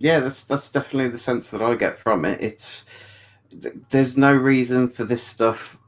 [0.00, 2.40] Yeah, that's that's definitely the sense that I get from it.
[2.42, 2.84] It's
[3.90, 5.78] there's no reason for this stuff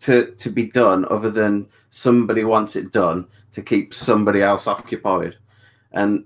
[0.00, 5.36] to to be done other than somebody wants it done to keep somebody else occupied,
[5.92, 6.24] and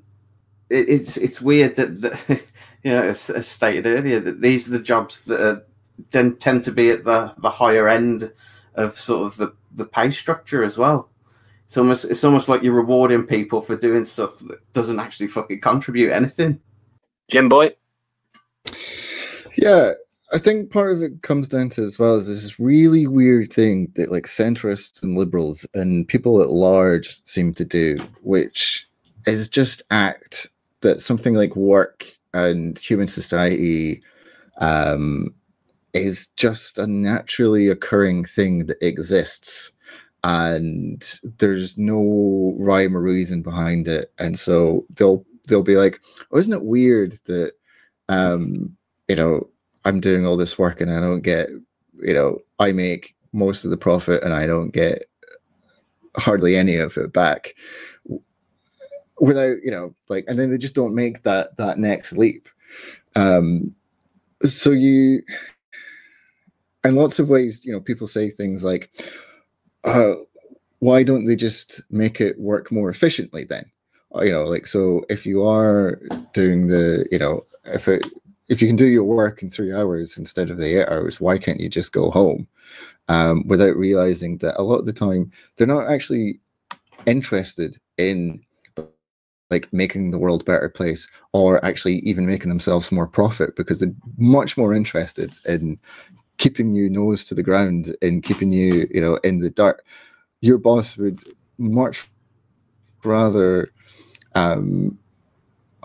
[0.70, 2.28] it, it's it's weird that, that
[2.82, 5.66] you know as, as, stated earlier that these are the jobs that are,
[6.10, 8.32] tend, tend to be at the the higher end
[8.74, 11.10] of sort of the the pay structure as well.
[11.66, 15.60] It's almost it's almost like you're rewarding people for doing stuff that doesn't actually fucking
[15.60, 16.60] contribute anything.
[17.28, 17.74] Jim Boy.
[19.58, 19.92] Yeah,
[20.32, 23.92] I think part of it comes down to as well is this really weird thing
[23.94, 28.86] that like centrists and liberals and people at large seem to do, which
[29.26, 30.48] is just act
[30.80, 34.02] that something like work and human society
[34.58, 35.28] um,
[35.92, 39.70] is just a naturally occurring thing that exists
[40.24, 44.12] and there's no rhyme or reason behind it.
[44.18, 46.00] And so they'll they'll be like
[46.32, 47.52] oh isn't it weird that
[48.08, 49.48] um you know
[49.86, 51.48] i'm doing all this work and i don't get
[52.02, 55.08] you know i make most of the profit and i don't get
[56.16, 57.54] hardly any of it back.
[59.18, 62.48] Without you know like and then they just don't make that that next leap.
[63.14, 63.74] Um
[64.44, 65.22] so you
[66.84, 68.90] in lots of ways you know people say things like
[69.84, 70.12] uh
[70.80, 73.64] why don't they just make it work more efficiently then?
[74.14, 75.98] Uh, you know like so if you are
[76.34, 78.04] doing the you know if it
[78.48, 81.38] if you can do your work in three hours instead of the eight hours why
[81.38, 82.46] can't you just go home?
[83.08, 86.40] Um, without realizing that a lot of the time they're not actually
[87.06, 88.44] interested in
[89.50, 93.78] like making the world a better place or actually even making themselves more profit because
[93.78, 95.78] they're much more interested in
[96.38, 99.82] keeping you nose to the ground and keeping you you know in the dirt.
[100.40, 101.22] Your boss would
[101.58, 102.10] much
[103.04, 103.70] rather
[104.34, 104.98] um,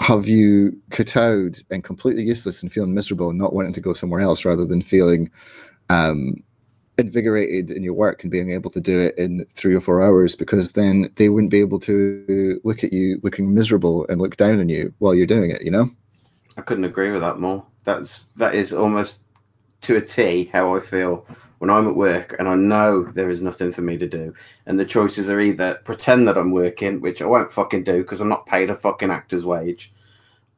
[0.01, 0.75] have you
[1.15, 4.65] out and completely useless and feeling miserable and not wanting to go somewhere else rather
[4.65, 5.29] than feeling
[5.89, 6.43] um,
[6.97, 10.35] invigorated in your work and being able to do it in three or four hours?
[10.35, 14.59] Because then they wouldn't be able to look at you looking miserable and look down
[14.59, 15.89] on you while you're doing it you know?
[16.57, 17.65] I couldn't agree with that more.
[17.83, 19.21] That's that is almost
[19.81, 21.25] to a t how i feel
[21.61, 24.33] when i'm at work and i know there is nothing for me to do
[24.65, 28.19] and the choices are either pretend that i'm working which i won't fucking do because
[28.19, 29.93] i'm not paid a fucking actor's wage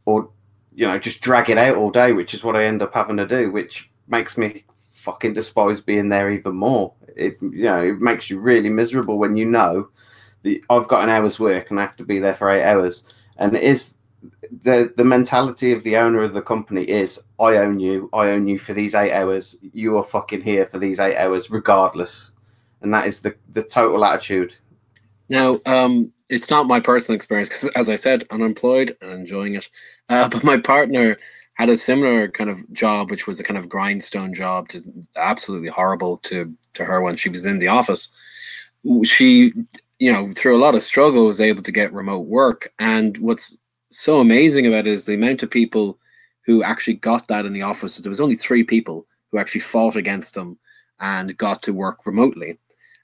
[0.06, 0.30] or
[0.74, 3.18] you know just drag it out all day which is what i end up having
[3.18, 4.63] to do which makes me
[5.04, 6.94] fucking despise being there even more.
[7.16, 9.89] It you know it makes you really miserable when you know
[10.44, 13.04] that I've got an hour's work and I have to be there for eight hours.
[13.38, 13.96] And it is
[14.62, 18.48] the the mentality of the owner of the company is I own you, I own
[18.48, 19.58] you for these eight hours.
[19.62, 22.32] You are fucking here for these eight hours, regardless.
[22.82, 24.54] And that is the the total attitude.
[25.30, 29.70] Now, um, it's not my personal experience because, as I said, unemployed and enjoying it.
[30.10, 31.18] Uh, but my partner
[31.56, 35.70] had a similar kind of job, which was a kind of grindstone job, just absolutely
[35.70, 38.10] horrible to to her when she was in the office.
[39.04, 39.54] She,
[40.00, 42.74] you know, through a lot of struggle, was able to get remote work.
[42.80, 43.58] And what's
[43.93, 45.99] so amazing about it is the amount of people
[46.45, 47.97] who actually got that in the office.
[47.97, 50.58] There was only three people who actually fought against them
[50.99, 52.60] and got to work remotely.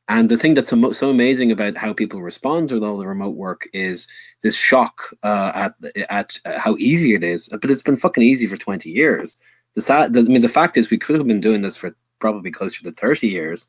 [0.10, 3.70] And the thing that's so, amazing about how people respond to all the remote work
[3.74, 4.08] is
[4.42, 5.76] this shock uh, at
[6.10, 7.48] at how easy it is.
[7.48, 9.38] But it's been fucking easy for twenty years.
[9.76, 12.50] The, sad, I mean, the fact is, we could have been doing this for probably
[12.50, 13.68] closer to thirty years.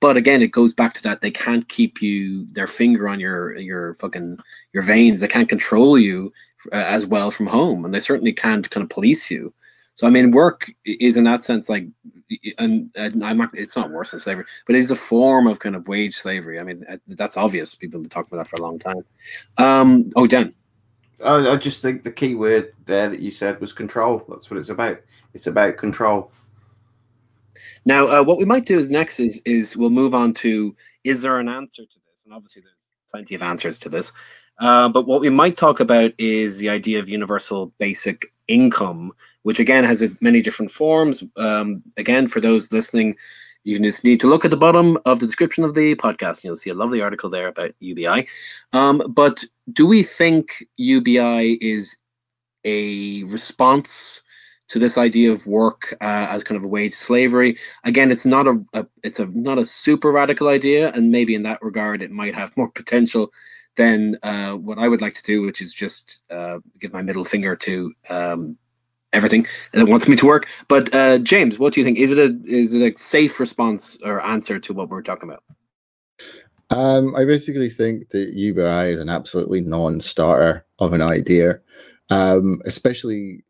[0.00, 3.56] But again, it goes back to that they can't keep you their finger on your
[3.56, 4.38] your fucking
[4.72, 5.20] your veins.
[5.20, 6.32] They can't control you
[6.72, 9.52] uh, as well from home, and they certainly can't kind of police you.
[9.96, 11.86] So I mean, work is in that sense like,
[12.58, 15.58] and, and I'm not, it's not worse than slavery, but it is a form of
[15.58, 16.60] kind of wage slavery.
[16.60, 17.74] I mean, uh, that's obvious.
[17.74, 19.04] People have been talking about that for a long time.
[19.56, 20.54] Um, oh, Dan.
[21.24, 24.22] I, I just think the key word there that you said was control.
[24.28, 25.00] That's what it's about.
[25.32, 26.30] It's about control.
[27.86, 31.22] Now, uh, what we might do is next is is we'll move on to is
[31.22, 32.22] there an answer to this?
[32.24, 34.12] And obviously, there's plenty of answers to this.
[34.58, 39.58] Uh, but what we might talk about is the idea of universal basic income, which
[39.58, 41.22] again has many different forms.
[41.36, 43.16] Um, again, for those listening,
[43.64, 46.36] you just need to look at the bottom of the description of the podcast.
[46.36, 48.28] And you'll see a lovely article there about UBI.
[48.72, 49.42] Um, but
[49.72, 51.96] do we think UBI is
[52.64, 54.22] a response
[54.68, 57.58] to this idea of work uh, as kind of a wage slavery?
[57.82, 61.42] Again, it's not a, a it's a not a super radical idea, and maybe in
[61.42, 63.32] that regard, it might have more potential
[63.76, 67.24] then uh, what I would like to do, which is just uh, give my middle
[67.24, 68.58] finger to um,
[69.12, 70.46] everything that wants me to work.
[70.68, 71.98] But uh, James, what do you think?
[71.98, 75.42] Is it a is it a safe response or answer to what we're talking about?
[76.70, 81.60] Um, I basically think that UBI is an absolutely non-starter of an idea,
[82.10, 83.44] um, especially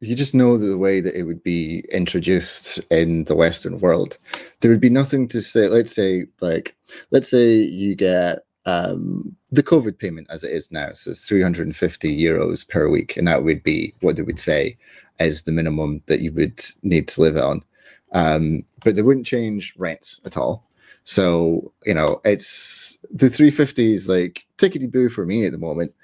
[0.00, 4.18] you just know the way that it would be introduced in the Western world.
[4.60, 5.68] There would be nothing to say.
[5.68, 6.76] Let's say, like,
[7.10, 10.92] let's say you get um, the COVID payment as it is now.
[10.94, 13.16] So it's 350 euros per week.
[13.16, 14.76] And that would be what they would say
[15.20, 17.62] is the minimum that you would need to live on.
[18.12, 20.64] Um, but they wouldn't change rents at all.
[21.04, 25.94] So, you know, it's the 350 is like tickety boo for me at the moment.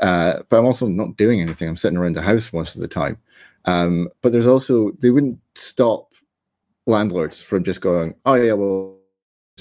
[0.00, 1.68] Uh, but I'm also not doing anything.
[1.68, 3.18] I'm sitting around the house most of the time.
[3.64, 6.12] Um, but there's also, they wouldn't stop
[6.86, 8.99] landlords from just going, oh, yeah, well,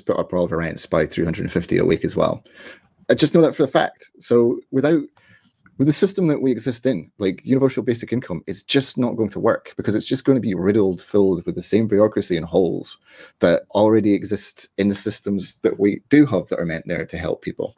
[0.01, 2.43] put up all of our rents by 350 a week as well.
[3.09, 4.09] I just know that for a fact.
[4.19, 5.01] So without
[5.79, 9.29] with the system that we exist in, like universal basic income, is just not going
[9.29, 12.45] to work because it's just going to be riddled, filled with the same bureaucracy and
[12.45, 12.99] holes
[13.39, 17.17] that already exist in the systems that we do have that are meant there to
[17.17, 17.75] help people.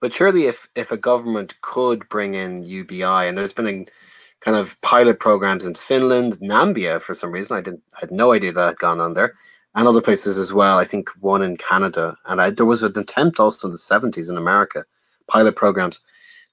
[0.00, 3.86] But surely, if if a government could bring in UBI, and there's been
[4.40, 8.32] kind of pilot programs in Finland, Namibia, for some reason, I didn't I had no
[8.32, 9.32] idea that had gone on there
[9.74, 10.78] and other places as well.
[10.78, 14.28] I think one in Canada, and I, there was an attempt also in the seventies
[14.28, 14.84] in America,
[15.28, 16.00] pilot programs.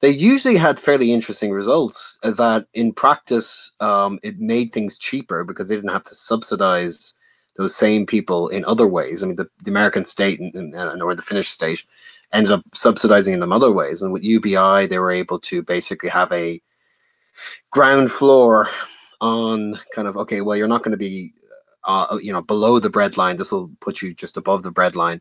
[0.02, 2.18] They usually had fairly interesting results.
[2.24, 7.14] Uh, that in practice, um, it made things cheaper because they didn't have to subsidize
[7.58, 9.22] those same people in other ways.
[9.22, 11.84] I mean, the, the American state and, and, or the Finnish state
[12.32, 14.02] ended up subsidizing them other ways.
[14.02, 16.62] And with UBI, they were able to basically have a
[17.72, 18.70] ground floor
[19.20, 21.34] on kind of okay, well, you're not going to be
[21.90, 23.38] uh, you know, below the bread line.
[23.38, 25.20] This will put you just above the bread line.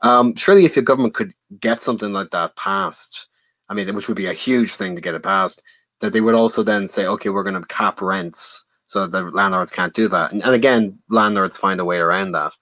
[0.00, 3.26] Um, surely, if your government could get something like that passed,
[3.68, 5.62] I mean, which would be a huge thing to get it passed,
[6.00, 9.72] that they would also then say, okay, we're going to cap rents so the landlords
[9.72, 10.32] can't do that.
[10.32, 12.52] And, and again, landlords find a way around that.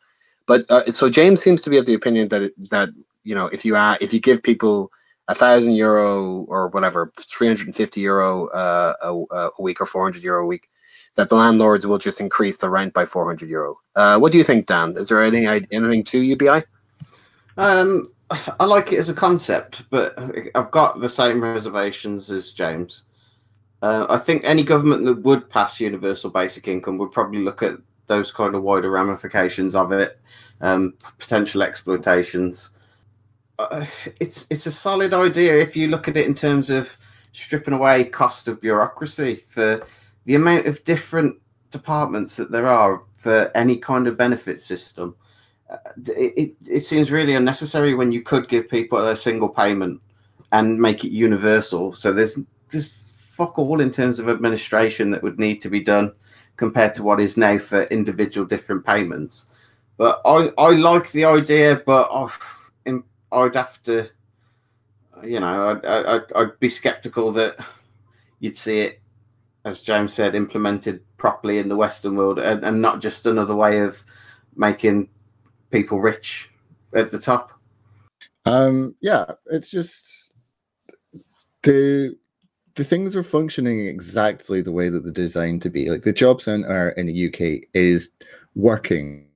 [0.46, 2.90] But uh, so James seems to be of the opinion that it, that
[3.22, 4.90] you know if you uh, if you give people
[5.28, 9.86] a thousand euro or whatever, three hundred and fifty euro uh, a, a week or
[9.86, 10.68] four hundred euro a week,
[11.14, 13.78] that the landlords will just increase the rent by 400 euro.
[13.96, 14.96] Uh, what do you think, Dan?
[14.96, 16.64] Is there anything anything to UBI?
[17.56, 18.08] Um,
[18.60, 20.18] I like it as a concept, but
[20.54, 23.04] I've got the same reservations as James.
[23.82, 27.74] Uh, I think any government that would pass universal basic income would probably look at
[28.06, 30.18] those kind of wider ramifications of it,
[30.60, 32.70] um, potential exploitations.
[33.58, 33.84] Uh,
[34.20, 36.96] it's it's a solid idea if you look at it in terms of
[37.32, 39.84] stripping away cost of bureaucracy for
[40.24, 41.36] the amount of different
[41.70, 45.16] departments that there are for any kind of benefit system,
[45.70, 50.00] uh, it, it, seems really unnecessary when you could give people a single payment
[50.52, 51.92] and make it universal.
[51.92, 52.38] So there's
[52.70, 56.12] there's fuck all in terms of administration that would need to be done
[56.56, 59.46] compared to what is now for individual different payments.
[59.96, 62.28] But I, I like the idea, but I,
[63.32, 64.08] I'd have to,
[65.24, 67.56] you know, I'd, I'd, I'd be skeptical that
[68.40, 69.01] you'd see it
[69.64, 73.80] as James said, implemented properly in the Western world and, and not just another way
[73.80, 74.04] of
[74.56, 75.08] making
[75.70, 76.50] people rich
[76.94, 77.52] at the top.
[78.44, 80.32] Um, yeah, it's just
[81.62, 82.16] the
[82.74, 85.90] the things are functioning exactly the way that they're designed to be.
[85.90, 88.10] Like the job center in the UK is
[88.54, 89.28] working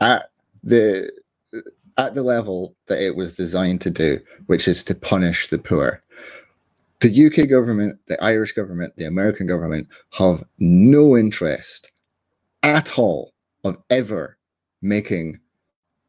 [0.00, 0.30] at
[0.62, 1.10] the
[1.96, 6.02] at the level that it was designed to do, which is to punish the poor
[7.00, 11.92] the UK government, the Irish government, the American government have no interest
[12.62, 13.32] at all
[13.64, 14.36] of ever
[14.82, 15.38] making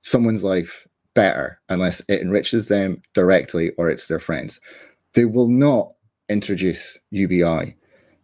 [0.02, 4.60] someone's life better unless it enriches them directly or it's their friends.
[5.14, 5.92] They will not
[6.28, 7.76] introduce UBI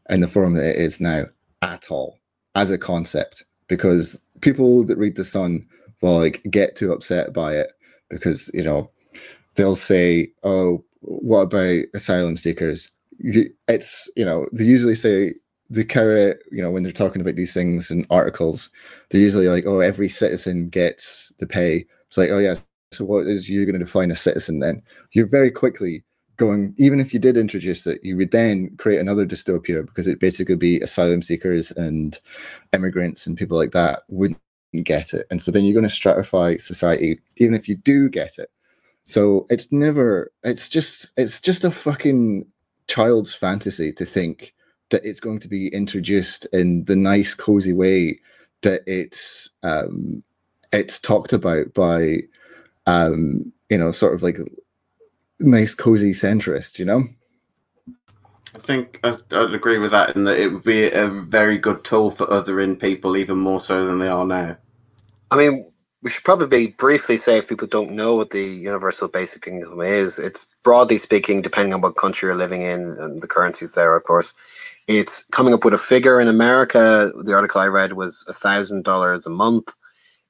[0.09, 1.25] in the form that it is now
[1.61, 2.17] at all
[2.55, 5.67] as a concept because people that read the Sun
[6.01, 7.71] will like get too upset by it
[8.09, 8.89] because you know
[9.55, 12.91] they'll say, "Oh, what about asylum seekers?
[13.19, 15.35] It's you know they usually say
[15.69, 18.69] the carrot you know when they're talking about these things in articles,
[19.09, 21.85] they're usually like, oh, every citizen gets the pay.
[22.07, 22.55] It's like, oh yeah,
[22.91, 24.81] so what is you're going to define a citizen then?
[25.11, 26.03] You're very quickly
[26.37, 26.73] going.
[26.77, 30.55] Even if you did introduce it, you would then create another dystopia because it basically
[30.55, 32.19] be asylum seekers and
[32.73, 34.39] immigrants and people like that wouldn't
[34.83, 37.19] get it, and so then you're going to stratify society.
[37.37, 38.49] Even if you do get it,
[39.05, 42.45] so it's never it's just it's just a fucking
[42.87, 44.53] child's fantasy to think
[44.89, 48.19] that it's going to be introduced in the nice cozy way
[48.61, 50.23] that it's um
[50.73, 52.17] it's talked about by
[52.87, 54.37] um you know sort of like
[55.39, 57.03] nice, cozy centrists you know.
[58.55, 61.83] I think I'd, I'd agree with that, in that it would be a very good
[61.83, 64.55] tool for othering people even more so than they are now.
[65.29, 65.69] I mean,
[66.05, 70.19] we should probably briefly say if people don't know what the universal basic income is,
[70.19, 74.03] it's broadly speaking, depending on what country you're living in and the currencies there, of
[74.03, 74.31] course,
[74.85, 77.11] it's coming up with a figure in America.
[77.23, 79.73] The article I read was a thousand dollars a month.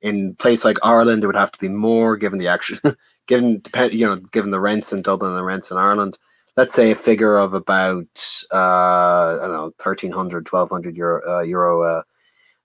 [0.02, 2.80] In place like Ireland, it would have to be more, given the action,
[3.28, 6.18] given depend, you know, given the rents in Dublin and the rents in Ireland.
[6.56, 8.08] Let's say a figure of about
[8.54, 12.02] uh, I don't know, 1300, 1200 euro, uh, euro uh,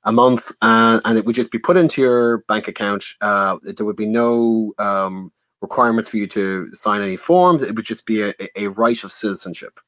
[0.05, 3.05] a month, uh, and it would just be put into your bank account.
[3.21, 5.31] Uh, there would be no um,
[5.61, 7.63] requirements for you to sign any forms.
[7.63, 9.79] It would just be a, a right of citizenship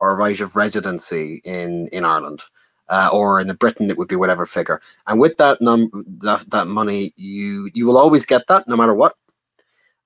[0.00, 2.42] or a right of residency in in Ireland.
[2.90, 4.80] Uh, or in Britain, it would be whatever figure.
[5.06, 5.90] And with that num
[6.22, 9.14] that, that money, you you will always get that no matter what.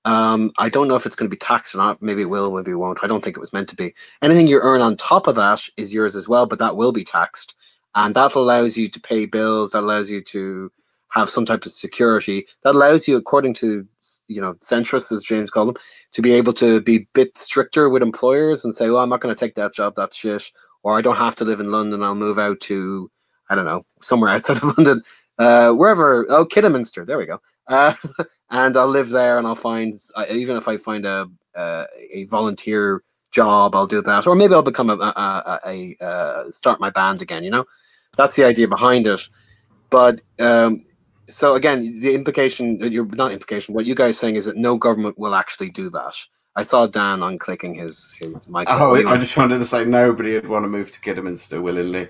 [0.03, 2.01] Um, I don't know if it's going to be taxed or not.
[2.01, 2.99] Maybe it will, maybe it won't.
[3.01, 3.93] I don't think it was meant to be.
[4.21, 7.05] Anything you earn on top of that is yours as well, but that will be
[7.05, 7.55] taxed
[7.95, 10.71] and that allows you to pay bills that allows you to
[11.09, 13.87] have some type of security that allows you according to
[14.27, 15.81] you know centrists as james called them
[16.11, 19.21] to be able to be a bit stricter with employers and say well i'm not
[19.21, 20.51] going to take that job that's shit
[20.83, 23.09] or i don't have to live in london i'll move out to
[23.49, 25.01] i don't know somewhere outside of london
[25.39, 27.93] uh, wherever oh kidderminster there we go uh,
[28.51, 29.93] and i'll live there and i'll find
[30.29, 34.61] even if i find a uh, a volunteer job i'll do that or maybe i'll
[34.61, 37.65] become a, a, a, a uh, start my band again you know
[38.17, 39.21] that's the idea behind it.
[39.89, 40.85] But um,
[41.27, 45.17] so again, the implication, you're not implication, what you guys saying is that no government
[45.17, 46.15] will actually do that.
[46.55, 48.67] I saw Dan unclicking his his mic.
[48.69, 52.09] Oh, I just wanted to say nobody would want to move to Kidderminster willingly.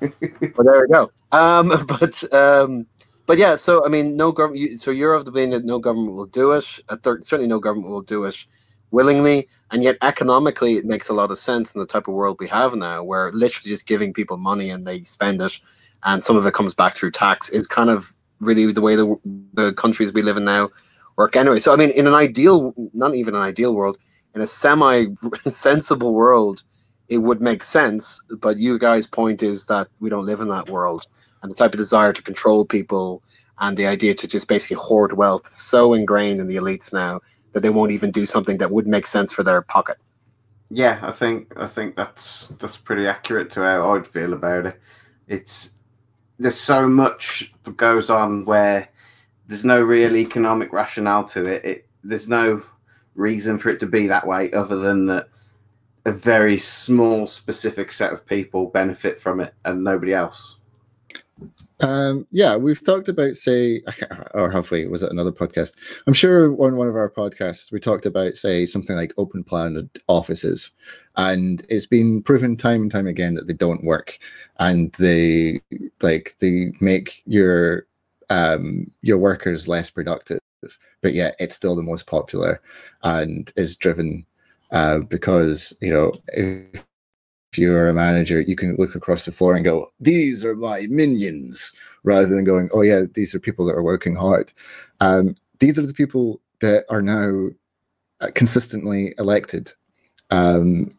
[0.00, 0.10] well,
[0.58, 1.10] there we go.
[1.30, 2.86] Um, but um,
[3.26, 4.80] but yeah, so I mean, no government.
[4.80, 6.64] So you're of the opinion that no government will do it.
[7.04, 8.46] certainly, no government will do it
[8.94, 12.36] willingly, and yet economically it makes a lot of sense in the type of world
[12.38, 15.58] we have now, where literally just giving people money and they spend it,
[16.04, 19.06] and some of it comes back through tax is kind of really the way the
[19.52, 20.70] the countries we live in now
[21.16, 21.60] work anyway.
[21.60, 23.98] So I mean, in an ideal, not even an ideal world,
[24.34, 25.06] in a semi
[25.46, 26.62] sensible world,
[27.08, 28.22] it would make sense.
[28.38, 31.06] But you guys' point is that we don't live in that world,
[31.42, 33.22] and the type of desire to control people
[33.60, 37.20] and the idea to just basically hoard wealth so ingrained in the elites now
[37.54, 39.96] that they won't even do something that would make sense for their pocket.
[40.70, 44.80] Yeah, I think I think that's that's pretty accurate to how I'd feel about it.
[45.28, 45.70] It's
[46.38, 48.88] there's so much that goes on where
[49.46, 51.64] there's no real economic rationale to it.
[51.64, 52.62] it there's no
[53.14, 55.28] reason for it to be that way other than that
[56.06, 60.56] a very small specific set of people benefit from it and nobody else.
[61.80, 63.82] Um, yeah, we've talked about, say,
[64.34, 64.86] or have we?
[64.86, 65.72] Was it another podcast?
[66.06, 69.90] I'm sure on one of our podcasts we talked about, say, something like open plan
[70.06, 70.70] offices,
[71.16, 74.18] and it's been proven time and time again that they don't work,
[74.58, 75.60] and they
[76.00, 77.86] like they make your
[78.30, 80.40] um, your workers less productive,
[81.02, 82.60] but yet it's still the most popular,
[83.02, 84.24] and is driven
[84.70, 86.84] uh, because you know if
[87.54, 90.88] if you're a manager, you can look across the floor and go, "These are my
[90.90, 94.52] minions," rather than going, "Oh yeah, these are people that are working hard."
[94.98, 97.50] Um, these are the people that are now
[98.20, 99.72] uh, consistently elected
[100.30, 100.98] um,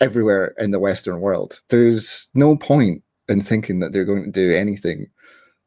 [0.00, 1.60] everywhere in the Western world.
[1.68, 5.06] There's no point in thinking that they're going to do anything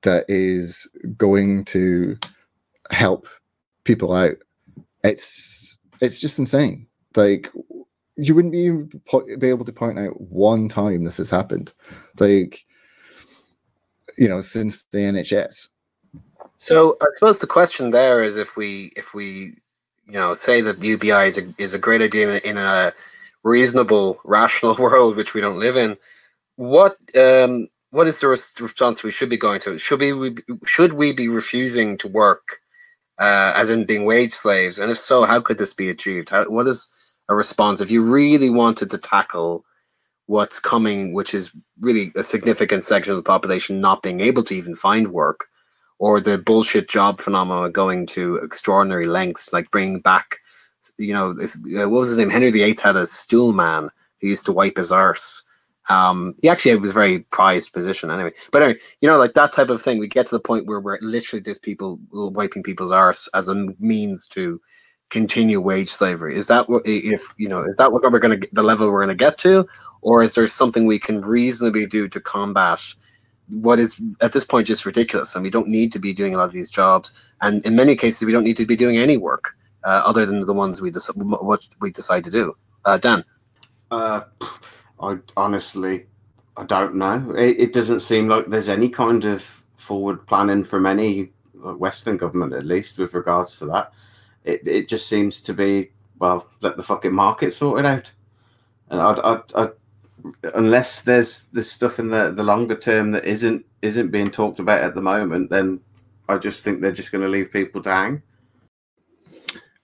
[0.01, 0.85] that is
[1.17, 2.17] going to
[2.91, 3.25] help
[3.85, 4.35] people out.
[5.05, 6.87] It's it's just insane.
[7.15, 7.49] Like
[8.15, 8.69] you wouldn't be,
[9.37, 11.73] be able to point out one time this has happened,
[12.19, 12.65] like
[14.17, 15.69] you know, since the NHS.
[16.57, 19.57] So I suppose the question there is if we if we
[20.05, 22.93] you know say that UBI is a is a great idea in a
[23.43, 25.97] reasonable, rational world which we don't live in,
[26.55, 29.77] what um what is the response we should be going to?
[29.77, 30.35] Should we
[30.65, 32.59] should we be refusing to work,
[33.19, 34.79] uh, as in being wage slaves?
[34.79, 36.29] And if so, how could this be achieved?
[36.29, 36.89] How, what is
[37.29, 39.65] a response if you really wanted to tackle
[40.27, 41.51] what's coming, which is
[41.81, 45.47] really a significant section of the population not being able to even find work,
[45.99, 50.39] or the bullshit job phenomenon going to extraordinary lengths, like bringing back,
[50.97, 52.29] you know, this, uh, what was his name?
[52.29, 55.43] Henry VIII had a stool man who used to wipe his arse.
[55.89, 58.31] Um, he actually was a very prized position anyway.
[58.51, 60.79] But anyway, you know, like that type of thing, we get to the point where
[60.79, 64.61] we're literally just people wiping people's arse as a means to
[65.13, 66.33] continue wage slavery?
[66.41, 69.05] Is that what if you know is that what we're going to the level we're
[69.05, 69.53] going to get to,
[70.01, 72.81] or is there something we can reasonably do to combat
[73.65, 73.91] what is
[74.25, 75.35] at this point just ridiculous?
[75.35, 77.07] And we don't need to be doing a lot of these jobs,
[77.45, 79.45] and in many cases we don't need to be doing any work.
[79.83, 82.55] uh, other than the ones we what we decide to do.
[82.85, 83.23] Uh, Dan,
[83.91, 84.21] Uh,
[84.99, 86.07] I honestly,
[86.57, 87.33] I don't know.
[87.37, 89.43] It, it doesn't seem like there's any kind of
[89.75, 91.31] forward planning from any
[91.65, 93.93] uh, Western government, at least, with regards to that.
[94.43, 98.11] It it just seems to be well, let the fucking market sort it out.
[98.89, 99.69] And I, I, I
[100.55, 104.81] unless there's this stuff in the the longer term that isn't isn't being talked about
[104.81, 105.81] at the moment, then
[106.29, 108.21] I just think they're just going to leave people to hang.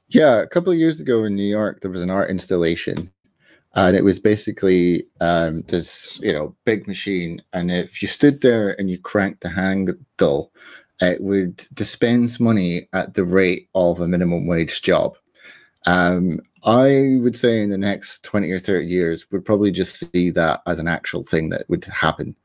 [0.07, 3.12] Yeah, a couple of years ago in New York, there was an art installation,
[3.76, 8.80] and it was basically um, this, you know, big machine, and if you stood there
[8.80, 10.51] and you cranked the handle,
[11.01, 15.15] it would dispense money at the rate of a minimum wage job.
[15.85, 20.29] Um, I would say in the next twenty or thirty years, we'd probably just see
[20.31, 22.35] that as an actual thing that would happen.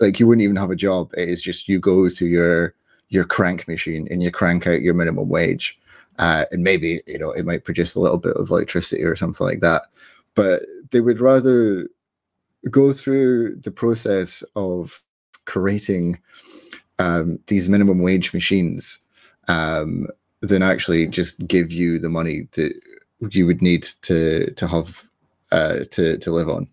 [0.00, 2.74] Like you wouldn't even have a job; it is just you go to your
[3.08, 5.78] your crank machine and you crank out your minimum wage
[6.18, 9.46] uh, and maybe you know it might produce a little bit of electricity or something
[9.46, 9.82] like that
[10.34, 11.88] but they would rather
[12.70, 15.02] go through the process of
[15.44, 16.18] creating
[16.98, 18.98] um, these minimum wage machines
[19.48, 20.06] um,
[20.40, 22.72] than actually just give you the money that
[23.30, 25.02] you would need to to have
[25.52, 26.68] uh, to to live on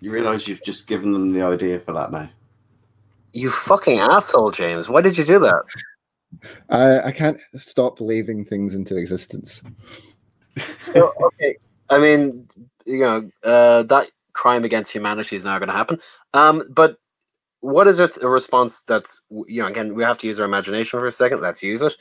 [0.00, 2.28] You realise you've just given them the idea for that now.
[3.32, 4.88] you fucking asshole, James.
[4.88, 5.62] Why did you do that?
[6.70, 9.62] I, I can't stop believing things into existence
[10.80, 11.56] So, okay,
[11.90, 12.48] I mean,
[12.84, 15.98] you know, uh, that crime against humanity is now going to happen.
[16.34, 16.98] Um, but
[17.60, 20.98] what is it, a response that's, you know, again, we have to use our imagination
[20.98, 21.40] for a second.
[21.40, 21.96] Let's use it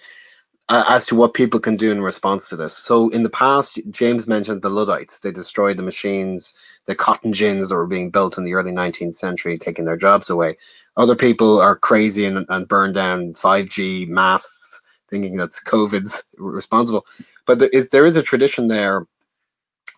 [0.69, 2.75] uh, as to what people can do in response to this.
[2.75, 5.19] So, in the past, James mentioned the Luddites.
[5.19, 6.53] They destroyed the machines,
[6.85, 10.29] the cotton gins that were being built in the early 19th century, taking their jobs
[10.29, 10.57] away.
[10.97, 17.05] Other people are crazy and, and burn down 5G masts, thinking that's COVID's responsible.
[17.45, 19.05] But there is, there is a tradition there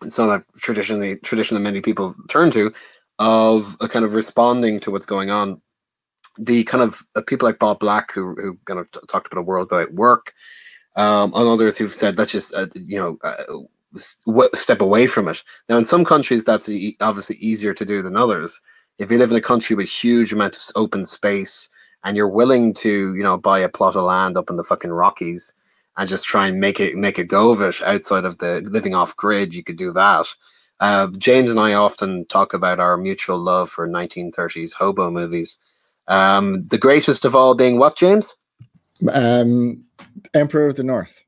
[0.02, 2.72] it's not a tradition the tradition that many people turn to
[3.18, 5.60] of a kind of responding to what's going on.
[6.38, 9.40] The kind of uh, people like Bob Black who who kind of t- talked about
[9.40, 10.32] a world without work,
[10.96, 13.34] um, and others who've said let's just uh, you know uh,
[14.26, 15.42] w- step away from it.
[15.68, 18.60] Now, in some countries, that's e- obviously easier to do than others.
[18.98, 21.68] If you live in a country with huge amount of open space
[22.04, 24.90] and you're willing to you know buy a plot of land up in the fucking
[24.92, 25.54] Rockies
[25.96, 28.94] and just try and make it make a go of it outside of the living
[28.94, 30.26] off grid, you could do that.
[30.80, 35.58] Uh, James and I often talk about our mutual love for 1930s hobo movies.
[36.08, 38.36] Um, the greatest of all being what, James?
[39.12, 39.84] um,
[40.34, 41.22] emperor of the north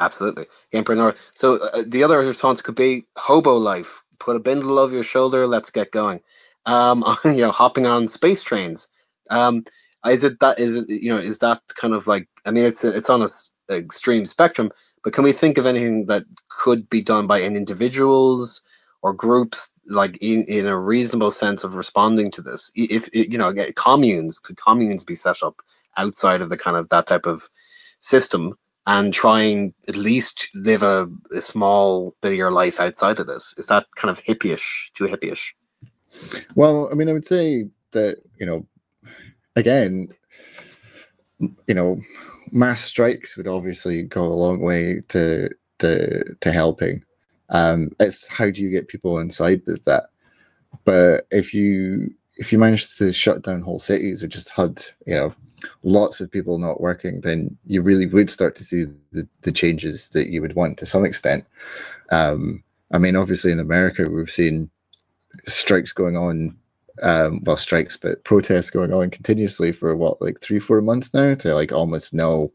[0.00, 1.30] Absolutely, Emperor of the North.
[1.34, 4.02] So uh, the other response could be hobo life.
[4.20, 5.46] Put a bindle over your shoulder.
[5.46, 6.20] Let's get going.
[6.66, 8.88] Um, you know, hopping on space trains.
[9.30, 9.64] Um,
[10.06, 10.60] is it that?
[10.60, 11.18] Is it you know?
[11.18, 12.28] Is that kind of like?
[12.46, 14.70] I mean, it's it's on a s- extreme spectrum.
[15.04, 18.62] But can we think of anything that could be done by individuals
[19.02, 22.70] or groups, like in, in a reasonable sense of responding to this?
[22.74, 25.60] If, you know, communes could communes be set up
[25.96, 27.48] outside of the kind of that type of
[28.00, 28.54] system
[28.86, 33.54] and trying at least live a, a small bit of your life outside of this?
[33.58, 35.54] Is that kind of hippie-ish, too hippie-ish?
[36.54, 38.66] Well, I mean, I would say that you know,
[39.56, 40.08] again,
[41.38, 42.00] you know,
[42.50, 47.04] mass strikes would obviously go a long way to to to helping.
[47.50, 50.08] Um, it's how do you get people inside with that?
[50.84, 55.14] But if you if you manage to shut down whole cities or just had you
[55.14, 55.34] know
[55.82, 60.08] lots of people not working, then you really would start to see the, the changes
[60.10, 61.44] that you would want to some extent.
[62.10, 64.70] Um, I mean, obviously in America, we've seen
[65.46, 66.56] strikes going on
[67.02, 71.34] um well strikes but protests going on continuously for what like three four months now
[71.34, 72.52] to like almost no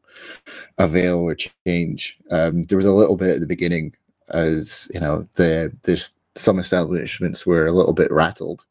[0.79, 3.93] avail or change um there was a little bit at the beginning
[4.29, 8.65] as you know the there's some establishments were a little bit rattled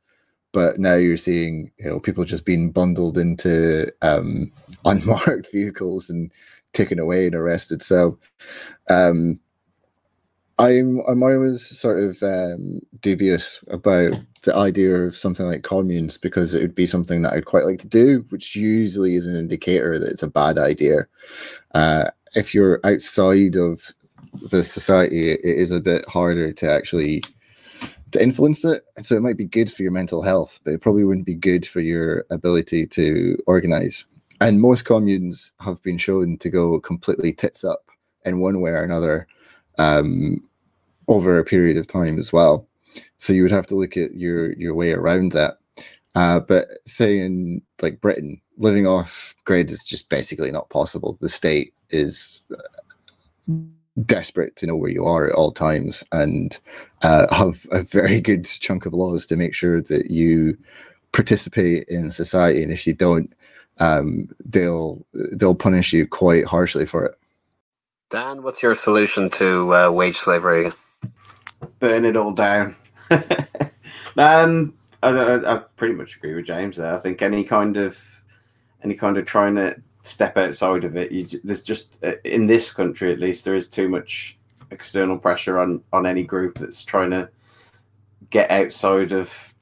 [0.52, 4.50] but now you're seeing you know people just being bundled into um
[4.84, 6.30] unmarked vehicles and
[6.72, 8.18] taken away and arrested so
[8.88, 9.38] um
[10.58, 16.54] I'm I'm always sort of um, dubious about the idea of something like communes because
[16.54, 19.98] it would be something that I'd quite like to do, which usually is an indicator
[19.98, 21.06] that it's a bad idea.
[21.74, 23.92] Uh, if you're outside of
[24.32, 27.22] the society, it is a bit harder to actually
[28.12, 28.84] to influence it.
[29.02, 31.66] So it might be good for your mental health, but it probably wouldn't be good
[31.66, 34.04] for your ability to organize.
[34.40, 37.86] And most communes have been shown to go completely tits up
[38.24, 39.26] in one way or another
[39.78, 40.46] um,
[41.08, 42.66] over a period of time as well.
[43.18, 45.58] So you would have to look at your your way around that.
[46.14, 51.16] Uh, but say in like Britain, living off grid is just basically not possible.
[51.20, 52.44] The state is
[54.06, 56.58] desperate to know where you are at all times and
[57.02, 60.56] uh, have a very good chunk of laws to make sure that you
[61.12, 62.62] participate in society.
[62.62, 63.32] And if you don't
[63.78, 67.14] um, they'll they'll punish you quite harshly for it.
[68.10, 70.72] Dan what's your solution to uh, wage slavery?
[71.78, 72.76] Burn it all down.
[74.16, 76.94] Um I, I, I pretty much agree with james there.
[76.94, 77.98] I think any kind of
[78.84, 81.12] any kind of trying to step outside of it.
[81.12, 84.38] You, there's just uh, in this country, at least, there is too much
[84.70, 87.28] external pressure on on any group that's trying to
[88.30, 89.54] get outside of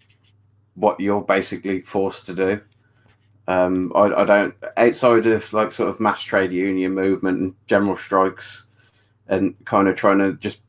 [0.74, 2.60] what you're basically forced to do.
[3.48, 7.96] Um, I, I don't outside of like sort of mass trade union movement and general
[7.96, 8.66] strikes,
[9.28, 10.62] and kind of trying to just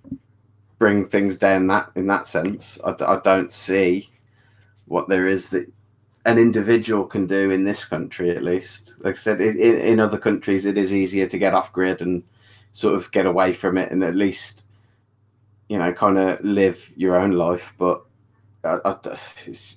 [0.80, 2.80] bring things down that in that sense.
[2.84, 4.10] I, I don't see
[4.86, 5.72] what there is that
[6.26, 8.94] an individual can do in this country, at least.
[9.00, 12.24] Like I said, in, in other countries, it is easier to get off grid and
[12.72, 14.66] sort of get away from it and at least,
[15.68, 17.74] you know, kind of live your own life.
[17.78, 18.04] But
[18.64, 19.18] I, I,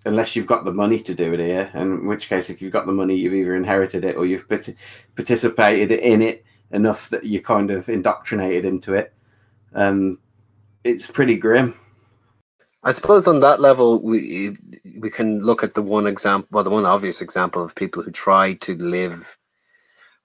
[0.04, 2.72] unless you've got the money to do it here, and in which case, if you've
[2.72, 7.40] got the money, you've either inherited it or you've participated in it enough that you're
[7.40, 9.14] kind of indoctrinated into it.
[9.74, 10.18] Um,
[10.82, 11.78] it's pretty grim.
[12.84, 14.56] I suppose on that level, we
[14.98, 18.10] we can look at the one example, well, the one obvious example of people who
[18.10, 19.38] try to live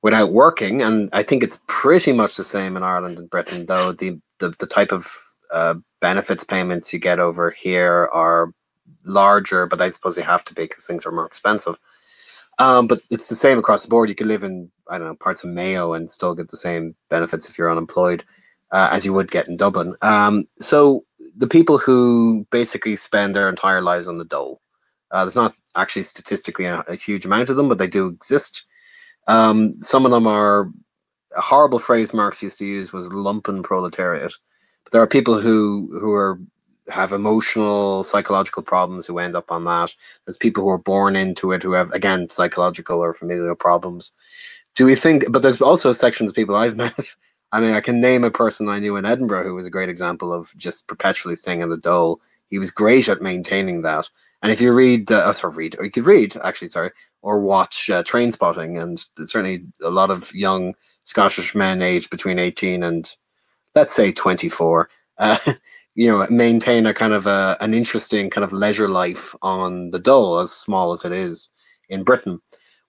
[0.01, 3.66] without working, and I think it's pretty much the same in Ireland and Britain.
[3.66, 5.07] Though the the, the type of
[5.53, 8.53] uh, benefits payments you get over here are
[9.05, 11.80] larger, but I suppose they have to be because things are more expensive.
[12.60, 14.10] Um, but it's the same across the board.
[14.10, 16.95] You could live in I don't know parts of Mayo and still get the same
[17.10, 18.26] benefits if you're unemployed
[18.72, 19.95] uh, as you would get in Dublin.
[20.01, 21.05] Um, so
[21.40, 24.62] the people who basically spend their entire lives on the dole.
[25.12, 28.66] Uh, there's not actually statistically a, a, huge amount of them, but they do exist.
[29.28, 30.70] Um, some of them are
[31.36, 34.34] a horrible phrase Marx used to use was lumpen proletariat.
[34.84, 36.40] But there are people who who are
[36.90, 39.94] have emotional, psychological problems who end up on that.
[40.26, 44.12] There's people who are born into it who have again psychological or familial problems.
[44.76, 45.32] Do we think?
[45.32, 47.00] But there's also sections of people I've met
[47.52, 49.89] I mean, I can name a person I knew in Edinburgh who was a great
[49.89, 52.22] example of just perpetually staying in the dole.
[52.50, 54.10] He was great at maintaining that.
[54.41, 56.91] And if you read, uh, oh, sorry, read, or you could read, actually, sorry,
[57.22, 62.84] or watch uh, Trainspotting, and certainly a lot of young Scottish men aged between 18
[62.84, 63.16] and,
[63.76, 65.38] let's say, 24, uh,
[65.95, 70.00] you know, maintain a kind of a, an interesting kind of leisure life on the
[70.00, 71.50] dole, as small as it is
[71.89, 72.39] in Britain.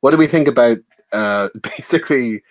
[0.00, 0.78] What do we think about
[1.12, 2.42] uh, basically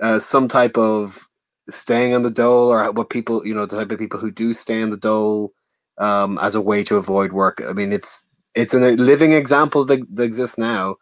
[0.00, 1.28] uh, some type of
[1.70, 4.54] staying on the dole or what people you know the type of people who do
[4.54, 5.52] stay on the dole
[5.98, 7.62] um, as a way to avoid work.
[7.68, 10.96] I mean it's it's a living example that, that exists now.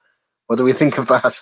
[0.46, 1.40] What do we think of that?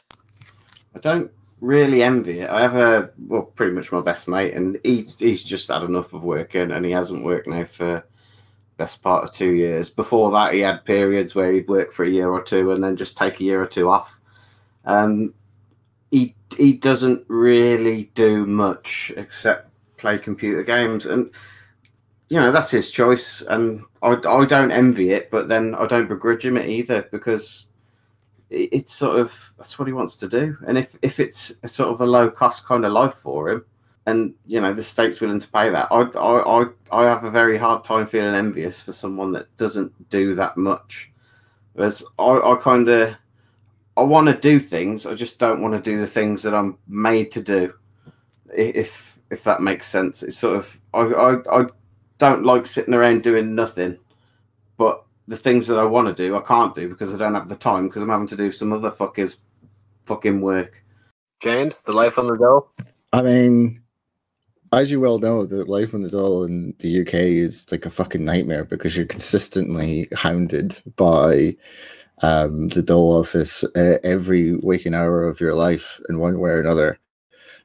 [0.94, 2.50] I don't really envy it.
[2.50, 6.12] I have a well pretty much my best mate and he, he's just had enough
[6.12, 8.04] of working and he hasn't worked now for
[8.76, 9.88] best part of two years.
[9.88, 12.96] Before that he had periods where he'd work for a year or two and then
[12.96, 14.20] just take a year or two off.
[14.84, 15.32] Um,
[16.12, 21.30] he he doesn't really do much except play computer games, and
[22.28, 26.08] you know that's his choice, and I I don't envy it, but then I don't
[26.08, 27.66] begrudge him it either because
[28.50, 31.90] it's sort of that's what he wants to do, and if if it's a sort
[31.90, 33.64] of a low cost kind of life for him,
[34.04, 37.30] and you know the state's willing to pay that, I I I, I have a
[37.30, 41.10] very hard time feeling envious for someone that doesn't do that much.
[41.72, 43.16] Whereas I, I kind of
[43.96, 45.06] I want to do things.
[45.06, 47.74] I just don't want to do the things that I'm made to do.
[48.54, 51.66] If if that makes sense, it's sort of I I, I
[52.18, 53.98] don't like sitting around doing nothing.
[54.76, 57.48] But the things that I want to do, I can't do because I don't have
[57.48, 59.38] the time because I'm having to do some other fuckers
[60.06, 60.82] fucking work.
[61.40, 62.70] James, the life on the dole.
[63.12, 63.82] I mean,
[64.72, 67.90] as you well know, the life on the dole in the UK is like a
[67.90, 71.56] fucking nightmare because you're consistently hounded by
[72.22, 76.60] um, the dole office uh, every waking hour of your life in one way or
[76.60, 76.98] another.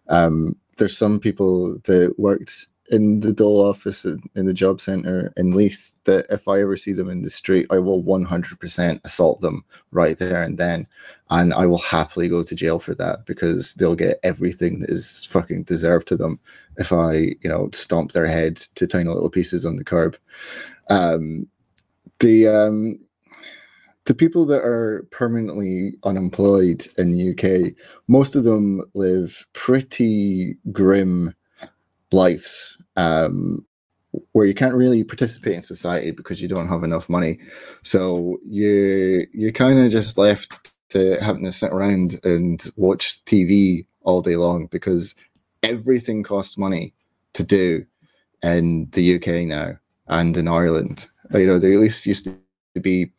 [0.09, 5.33] Um, there's some people that worked in the dole office in, in the job center
[5.35, 9.41] in Leith that if I ever see them in the street, I will 100% assault
[9.41, 10.87] them right there and then.
[11.29, 15.25] And I will happily go to jail for that because they'll get everything that is
[15.25, 16.39] fucking deserved to them
[16.77, 20.17] if I, you know, stomp their head to tiny little pieces on the curb.
[20.89, 21.47] Um,
[22.19, 22.99] the um,
[24.07, 27.73] the people that are permanently unemployed in the UK,
[28.07, 31.35] most of them live pretty grim
[32.13, 33.65] lives um,
[34.31, 37.37] where you can't really participate in society because you don't have enough money.
[37.83, 43.85] So you you kind of just left to having to sit around and watch TV
[44.03, 45.15] all day long because
[45.63, 46.93] everything costs money
[47.33, 47.85] to do
[48.41, 49.77] in the UK now
[50.07, 51.07] and in Ireland.
[51.33, 53.11] You know, there at least used to be,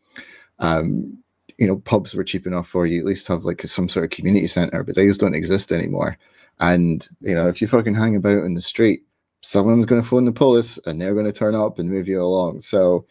[0.59, 1.19] um,
[1.59, 4.11] you know, pubs were cheap enough for you at least have like some sort of
[4.11, 6.17] community center, but those don't exist anymore.
[6.61, 9.03] And you know, if you fucking hang about in the street,
[9.41, 12.21] someone's going to phone the police and they're going to turn up and move you
[12.21, 12.61] along.
[12.61, 13.07] So,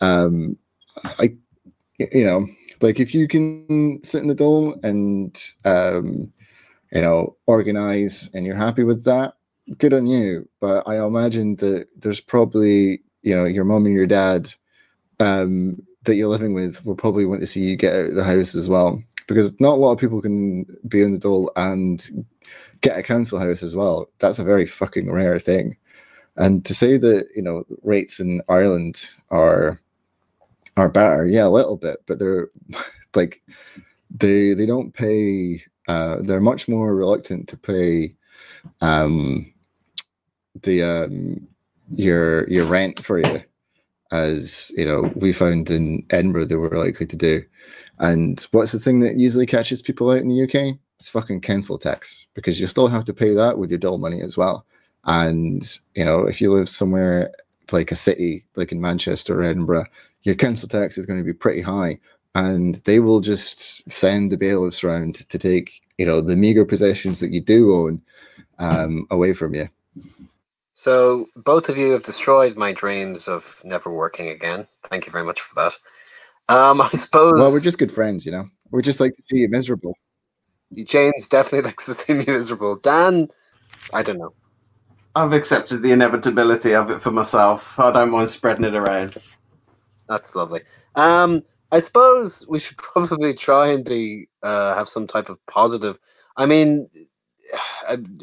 [0.00, 0.56] um,
[1.18, 1.34] I,
[1.98, 2.46] you know,
[2.80, 6.32] like if you can sit in the dome and, um,
[6.92, 9.34] you know, organize and you're happy with that,
[9.78, 10.48] good on you.
[10.60, 14.52] But I imagine that there's probably, you know, your mom and your dad
[15.20, 18.24] um, that you're living with will probably want to see you get out of the
[18.24, 19.02] house as well.
[19.28, 22.26] Because not a lot of people can be in the dole and
[22.80, 24.08] get a council house as well.
[24.18, 25.76] That's a very fucking rare thing.
[26.36, 29.78] And to say that, you know, rates in Ireland are
[30.76, 32.50] are better, yeah, a little bit, but they're
[33.14, 33.42] like
[34.10, 38.14] they they don't pay uh they're much more reluctant to pay
[38.80, 39.52] um
[40.62, 41.48] the um
[41.94, 43.42] your your rent for you
[44.12, 47.42] as you know we found in edinburgh they were likely to do?
[47.98, 51.78] And what's the thing that usually catches people out in the uk it's fucking council
[51.78, 54.64] tax because you still have to pay that with your dull money as well.
[55.04, 55.62] And
[55.94, 57.32] you know if you live somewhere
[57.72, 59.86] like a city like in manchester or edinburgh
[60.22, 61.98] your council tax is going to be pretty high.
[62.34, 67.18] And they will just send the bailiffs around to take you know the meager possessions
[67.20, 68.02] that you do own
[68.58, 69.68] um, away from you
[70.82, 74.66] So both of you have destroyed my dreams of never working again.
[74.82, 75.78] Thank you very much for that.
[76.52, 77.34] Um, I suppose.
[77.36, 79.94] well we're just good friends you know we just like to see you miserable
[80.84, 82.74] James definitely likes to see me miserable.
[82.76, 83.28] Dan,
[83.92, 84.34] I don't know.
[85.14, 87.78] I've accepted the inevitability of it for myself.
[87.78, 89.16] I don't mind spreading it around.
[90.08, 90.62] That's lovely.
[90.96, 96.00] Um, I suppose we should probably try and be uh, have some type of positive.
[96.36, 96.88] I mean,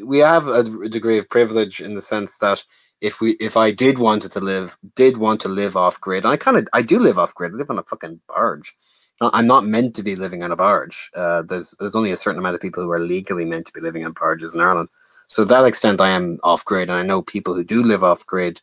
[0.04, 2.64] we have a degree of privilege in the sense that
[3.00, 6.32] if we if I did wanted to live did want to live off grid, and
[6.32, 7.52] I kind of I do live off grid.
[7.52, 8.74] I live on a fucking barge.
[9.22, 11.10] I'm not meant to be living on a barge.
[11.14, 13.80] Uh, there's there's only a certain amount of people who are legally meant to be
[13.80, 14.88] living on barges in Ireland.
[15.26, 18.02] So to that extent, I am off grid, and I know people who do live
[18.02, 18.60] off grid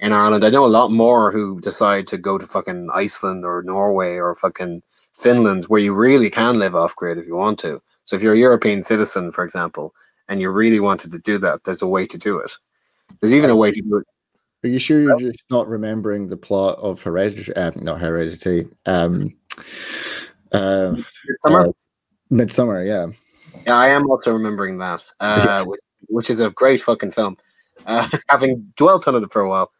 [0.00, 0.44] in Ireland.
[0.44, 4.34] I know a lot more who decide to go to fucking Iceland or Norway or
[4.34, 4.82] fucking
[5.14, 7.82] Finland, where you really can live off grid if you want to.
[8.10, 9.94] So if you're a European citizen, for example,
[10.26, 12.50] and you really wanted to do that, there's a way to do it.
[13.20, 14.06] There's even a way to do it.
[14.64, 19.32] are you sure you're just not remembering the plot of hereditary um, not hereditary um
[20.50, 20.96] uh,
[21.46, 21.68] Summer?
[21.68, 21.72] uh,
[22.32, 23.06] Midsommar yeah
[23.64, 27.36] Yeah, I am also remembering that, uh, which, which is a great fucking film.
[27.86, 29.70] Uh, having dwelt on it for a while,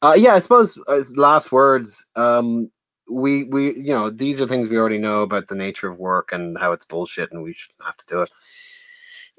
[0.00, 2.70] uh, yeah, I suppose as last words, um,
[3.08, 6.30] we we you know these are things we already know about the nature of work
[6.32, 8.30] and how it's bullshit and we shouldn't have to do it.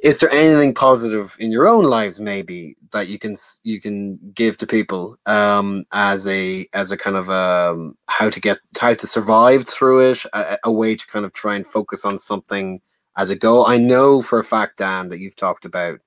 [0.04, 4.58] Is there anything positive in your own lives, maybe that you can you can give
[4.58, 9.08] to people um, as a as a kind of um, how to get how to
[9.08, 12.82] survive through it, a, a way to kind of try and focus on something
[13.18, 13.66] as a goal.
[13.66, 16.00] I know for a fact, Dan, that you've talked about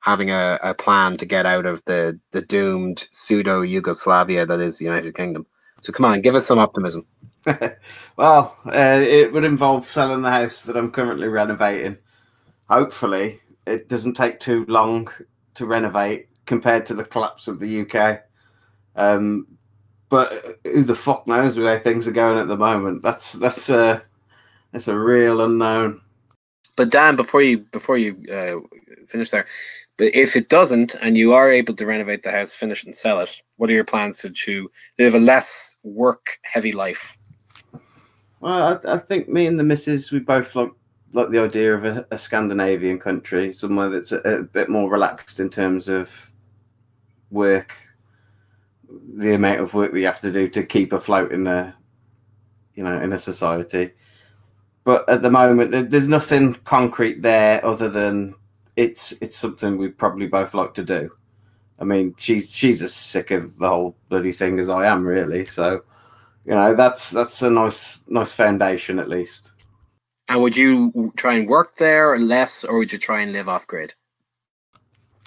[0.00, 4.78] having a, a plan to get out of the the doomed pseudo Yugoslavia that is
[4.78, 5.44] the United Kingdom.
[5.84, 7.04] So come on, give us some optimism.
[8.16, 11.98] well, uh, it would involve selling the house that I'm currently renovating.
[12.70, 15.10] Hopefully, it doesn't take too long
[15.52, 18.22] to renovate compared to the collapse of the UK.
[18.96, 19.46] Um,
[20.08, 23.02] but who the fuck knows where things are going at the moment?
[23.02, 24.02] That's that's a
[24.72, 26.00] that's a real unknown.
[26.76, 29.46] But Dan, before you before you uh, finish there,
[29.96, 33.20] but if it doesn't, and you are able to renovate the house, finish and sell
[33.20, 37.16] it, what are your plans to to live a less work heavy life?
[38.40, 40.70] Well, I, I think me and the missus, we both like
[41.12, 45.38] like the idea of a, a Scandinavian country, somewhere that's a, a bit more relaxed
[45.38, 46.10] in terms of
[47.30, 47.72] work,
[49.16, 51.74] the amount of work that you have to do to keep afloat in a,
[52.74, 53.92] you know, in a society.
[54.82, 58.34] But at the moment, there- there's nothing concrete there other than
[58.76, 61.10] it's it's something we probably both like to do.
[61.78, 65.44] I mean, she's she's as sick of the whole bloody thing as I am, really.
[65.44, 65.82] So,
[66.44, 69.52] you know, that's that's a nice nice foundation at least.
[70.28, 73.48] And would you try and work there or less, or would you try and live
[73.48, 73.94] off grid?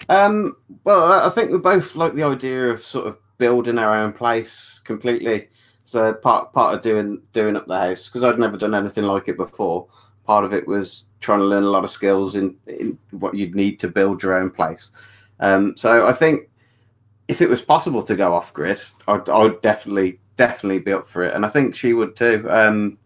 [0.09, 3.95] Um, well, I- I think we both like the idea of sort of building our
[3.95, 5.49] own place completely.
[5.83, 9.27] So part part of doing doing up the house because I'd never done anything like
[9.27, 9.87] it before.
[10.27, 13.55] Part of it was trying to learn a lot of skills in, in what you'd
[13.55, 14.91] need to build your own place.
[15.39, 16.49] Um, so I think
[17.29, 21.23] if it was possible to go off grid, I'd, I'd definitely definitely be up for
[21.23, 22.45] it, and I think she would too.
[22.49, 22.97] Um,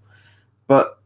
[0.68, 1.00] but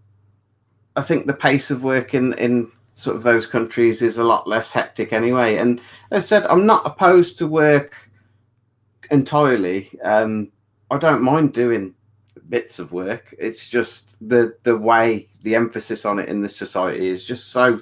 [0.95, 4.47] I think the pace of work in in sort of those countries is a lot
[4.47, 5.57] less hectic anyway.
[5.57, 8.09] And as I said, I'm not opposed to work
[9.11, 9.91] entirely.
[10.01, 10.51] Um,
[10.91, 11.93] I don't mind doing
[12.47, 13.35] bits of work.
[13.37, 17.79] It's just the the way the emphasis on it in this society is just so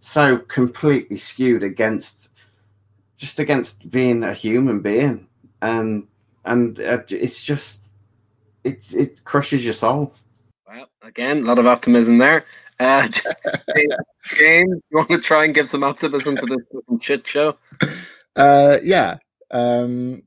[0.00, 2.30] so completely skewed against
[3.16, 5.26] just against being a human being,
[5.62, 6.06] and
[6.44, 7.88] and uh, it's just
[8.64, 10.14] it it crushes your soul.
[10.68, 12.44] Well, again, a lot of optimism there.
[12.78, 13.08] Uh,
[14.24, 17.56] James, you want to try and give some optimism to this shit show?
[18.36, 19.16] Uh, yeah.
[19.50, 20.22] Um,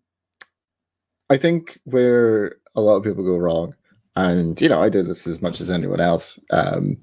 [1.29, 3.75] I think where a lot of people go wrong,
[4.15, 6.39] and you know, I do this as much as anyone else.
[6.51, 6.97] Um,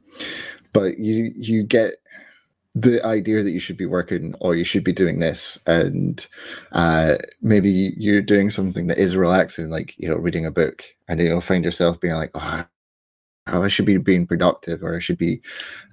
[0.73, 1.95] but you you get
[2.77, 6.29] the idea that you should be working or you should be doing this and
[6.71, 11.19] uh, maybe you're doing something that is relaxing like you know reading a book and
[11.19, 12.65] you'll find yourself being like oh
[13.47, 15.41] I should be being productive or I should be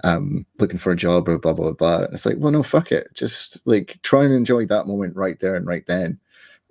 [0.03, 2.03] um, looking for a job or blah blah blah.
[2.03, 3.07] And it's like, well, no, fuck it.
[3.13, 6.19] Just like try and enjoy that moment right there and right then,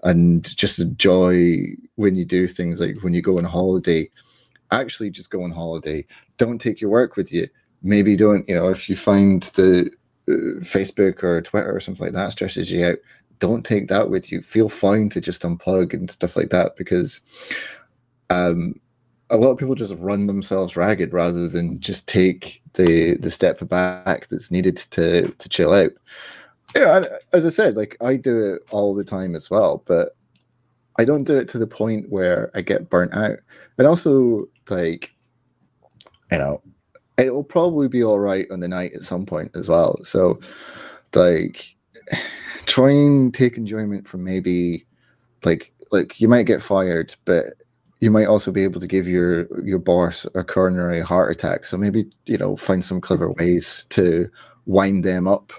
[0.03, 1.59] and just enjoy
[1.97, 4.11] when you do things like when you go on holiday.
[4.71, 6.05] Actually, just go on holiday.
[6.37, 7.49] Don't take your work with you.
[7.83, 9.91] Maybe don't you know if you find the
[10.29, 12.97] uh, facebook or twitter or something like that stresses you out
[13.39, 14.43] don't take that with you.
[14.43, 17.21] Feel fine to just unplug and stuff like that because
[18.31, 18.75] um
[19.31, 23.67] a lot of people just run themselves ragged rather than just take the the step
[23.69, 25.93] back that's needed to to chill out.
[26.75, 30.15] Yeah as i said like i do it all the time as well but
[30.99, 33.39] i don't do it to the point where i get burnt out
[33.79, 35.13] and also like
[36.31, 36.63] you know
[37.19, 39.99] it will probably be all right on the night at some point as well.
[40.05, 40.39] So,
[41.15, 41.77] like,
[42.67, 44.87] try and take enjoyment from maybe,
[45.45, 47.47] like, like you might get fired, but
[48.01, 51.65] you might also be able to give your your boss a coronary heart attack.
[51.65, 54.29] So maybe you know find some clever ways to
[54.67, 55.53] wind them up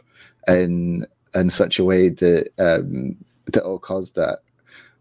[0.48, 3.16] in in such a way that um,
[3.54, 4.40] that will cause that.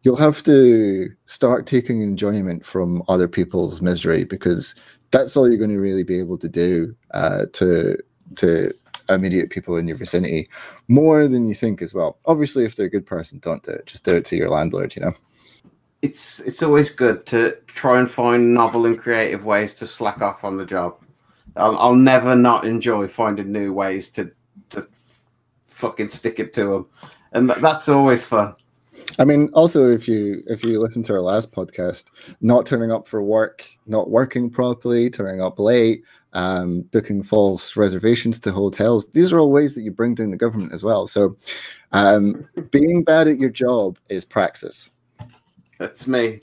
[0.06, 4.76] You'll have to start taking enjoyment from other people's misery because
[5.10, 7.98] that's all you're going to really be able to do uh, to
[8.36, 8.72] to
[9.08, 10.48] immediate people in your vicinity
[10.86, 12.18] more than you think as well.
[12.26, 13.86] Obviously, if they're a good person, don't do it.
[13.86, 14.94] Just do it to your landlord.
[14.94, 15.12] You know.
[16.02, 20.44] It's it's always good to try and find novel and creative ways to slack off
[20.44, 20.94] on the job.
[21.56, 24.30] I'll, I'll never not enjoy finding new ways to
[24.68, 24.86] to
[25.66, 26.86] fucking stick it to them,
[27.32, 28.54] and that's always fun.
[29.18, 32.04] I mean, also if you if you listen to our last podcast,
[32.40, 36.02] not turning up for work, not working properly, turning up late,
[36.32, 40.36] um, booking false reservations to hotels, these are all ways that you bring down the
[40.36, 41.06] government as well.
[41.06, 41.36] So,
[41.92, 44.90] um, being bad at your job is praxis.
[45.78, 46.40] That's me.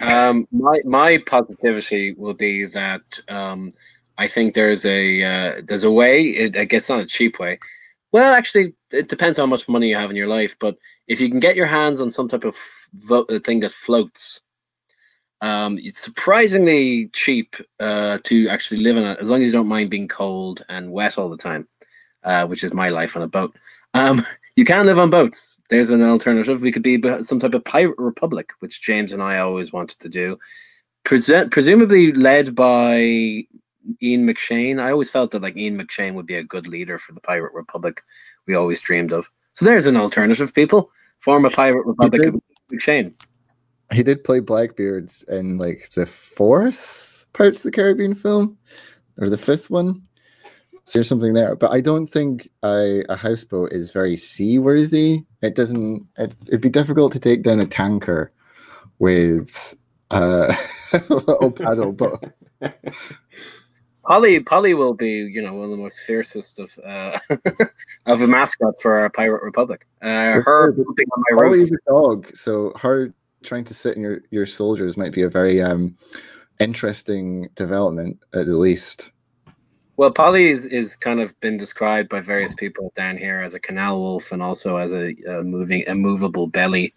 [0.00, 3.72] Um, my my positivity will be that um,
[4.18, 6.22] I think there's a uh, there's a way.
[6.22, 7.58] It, I guess not a cheap way.
[8.12, 10.76] Well, actually, it depends how much money you have in your life, but
[11.08, 12.56] if you can get your hands on some type of
[12.94, 14.42] vo- uh, thing that floats,
[15.40, 19.68] um, it's surprisingly cheap uh, to actually live in it, as long as you don't
[19.68, 21.68] mind being cold and wet all the time,
[22.22, 23.54] uh, which is my life on a boat.
[23.92, 24.24] Um,
[24.56, 25.60] you can live on boats.
[25.68, 26.60] There's an alternative.
[26.60, 30.08] We could be some type of pirate republic, which James and I always wanted to
[30.08, 30.38] do.
[31.04, 33.46] Presumably led by
[34.02, 34.80] Ian McShane.
[34.80, 37.52] I always felt that like Ian McShane would be a good leader for the pirate
[37.52, 38.02] republic
[38.46, 39.30] we always dreamed of.
[39.54, 40.90] So there's an alternative, people.
[41.20, 42.40] Form a pirate republic of
[42.72, 43.14] McShane.
[43.92, 48.58] He did play Blackbeards in like the fourth Pirates of the Caribbean film,
[49.18, 50.02] or the fifth one.
[50.86, 55.24] So there's something there, but I don't think a, a houseboat is very seaworthy.
[55.40, 56.06] It doesn't.
[56.18, 58.32] It, would be difficult to take down a tanker
[58.98, 59.74] with
[60.10, 60.54] uh,
[60.92, 62.24] a little paddle boat.
[64.06, 67.18] Polly Polly will be, you know, one of the most fiercest of uh,
[68.06, 69.86] of a mascot for our pirate republic.
[70.02, 71.70] Uh, her pooping on my roof.
[71.70, 75.62] a dog, so her trying to sit in your your soldiers might be a very
[75.62, 75.96] um,
[76.60, 79.10] interesting development at the least.
[79.96, 83.60] Well, Polly is, is kind of been described by various people down here as a
[83.60, 86.92] canal wolf and also as a, a moving, a movable belly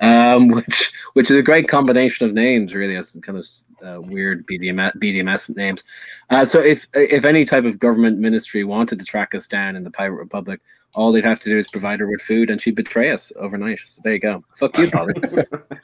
[0.00, 2.74] um, which which is a great combination of names.
[2.74, 3.46] Really, it's kind of
[3.82, 5.82] uh, weird BDMS, BDMS names.
[6.30, 9.84] Uh, so if if any type of government ministry wanted to track us down in
[9.84, 10.60] the Pirate Republic,
[10.94, 13.80] all they'd have to do is provide her with food, and she'd betray us overnight.
[13.80, 14.44] So there you go.
[14.56, 15.14] Fuck you, Polly.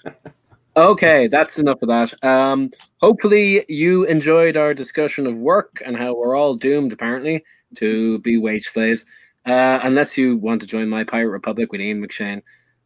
[0.77, 2.25] okay, that's enough of that.
[2.25, 7.45] Um, hopefully, you enjoyed our discussion of work and how we're all doomed, apparently,
[7.77, 9.05] to be wage slaves.
[9.47, 12.43] Uh, unless you want to join my Pirate Republic with Ian McShane.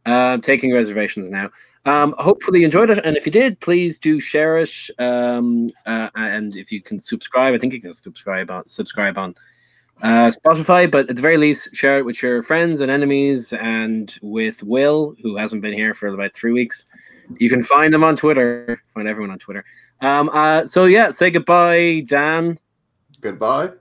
[0.09, 1.51] Uh, taking reservations now.
[1.85, 4.71] Um, hopefully you enjoyed it, and if you did, please do share it.
[4.97, 9.35] Um, uh, and if you can subscribe, I think you can subscribe on subscribe on
[10.01, 14.17] uh, Spotify, but at the very least, share it with your friends and enemies and
[14.23, 16.87] with Will, who hasn't been here for about three weeks.
[17.37, 18.81] You can find them on Twitter.
[18.95, 19.63] Find everyone on Twitter.
[20.01, 22.57] Um, uh, so yeah, say goodbye, Dan.
[23.21, 23.73] Goodbye.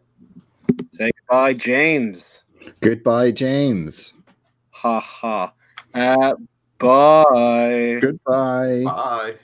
[0.90, 2.44] Say goodbye, James.
[2.80, 4.12] Goodbye, James.
[4.72, 5.52] Ha ha.
[5.98, 6.34] Uh,
[6.78, 7.98] bye.
[8.00, 8.84] Goodbye.
[8.84, 9.34] Bye.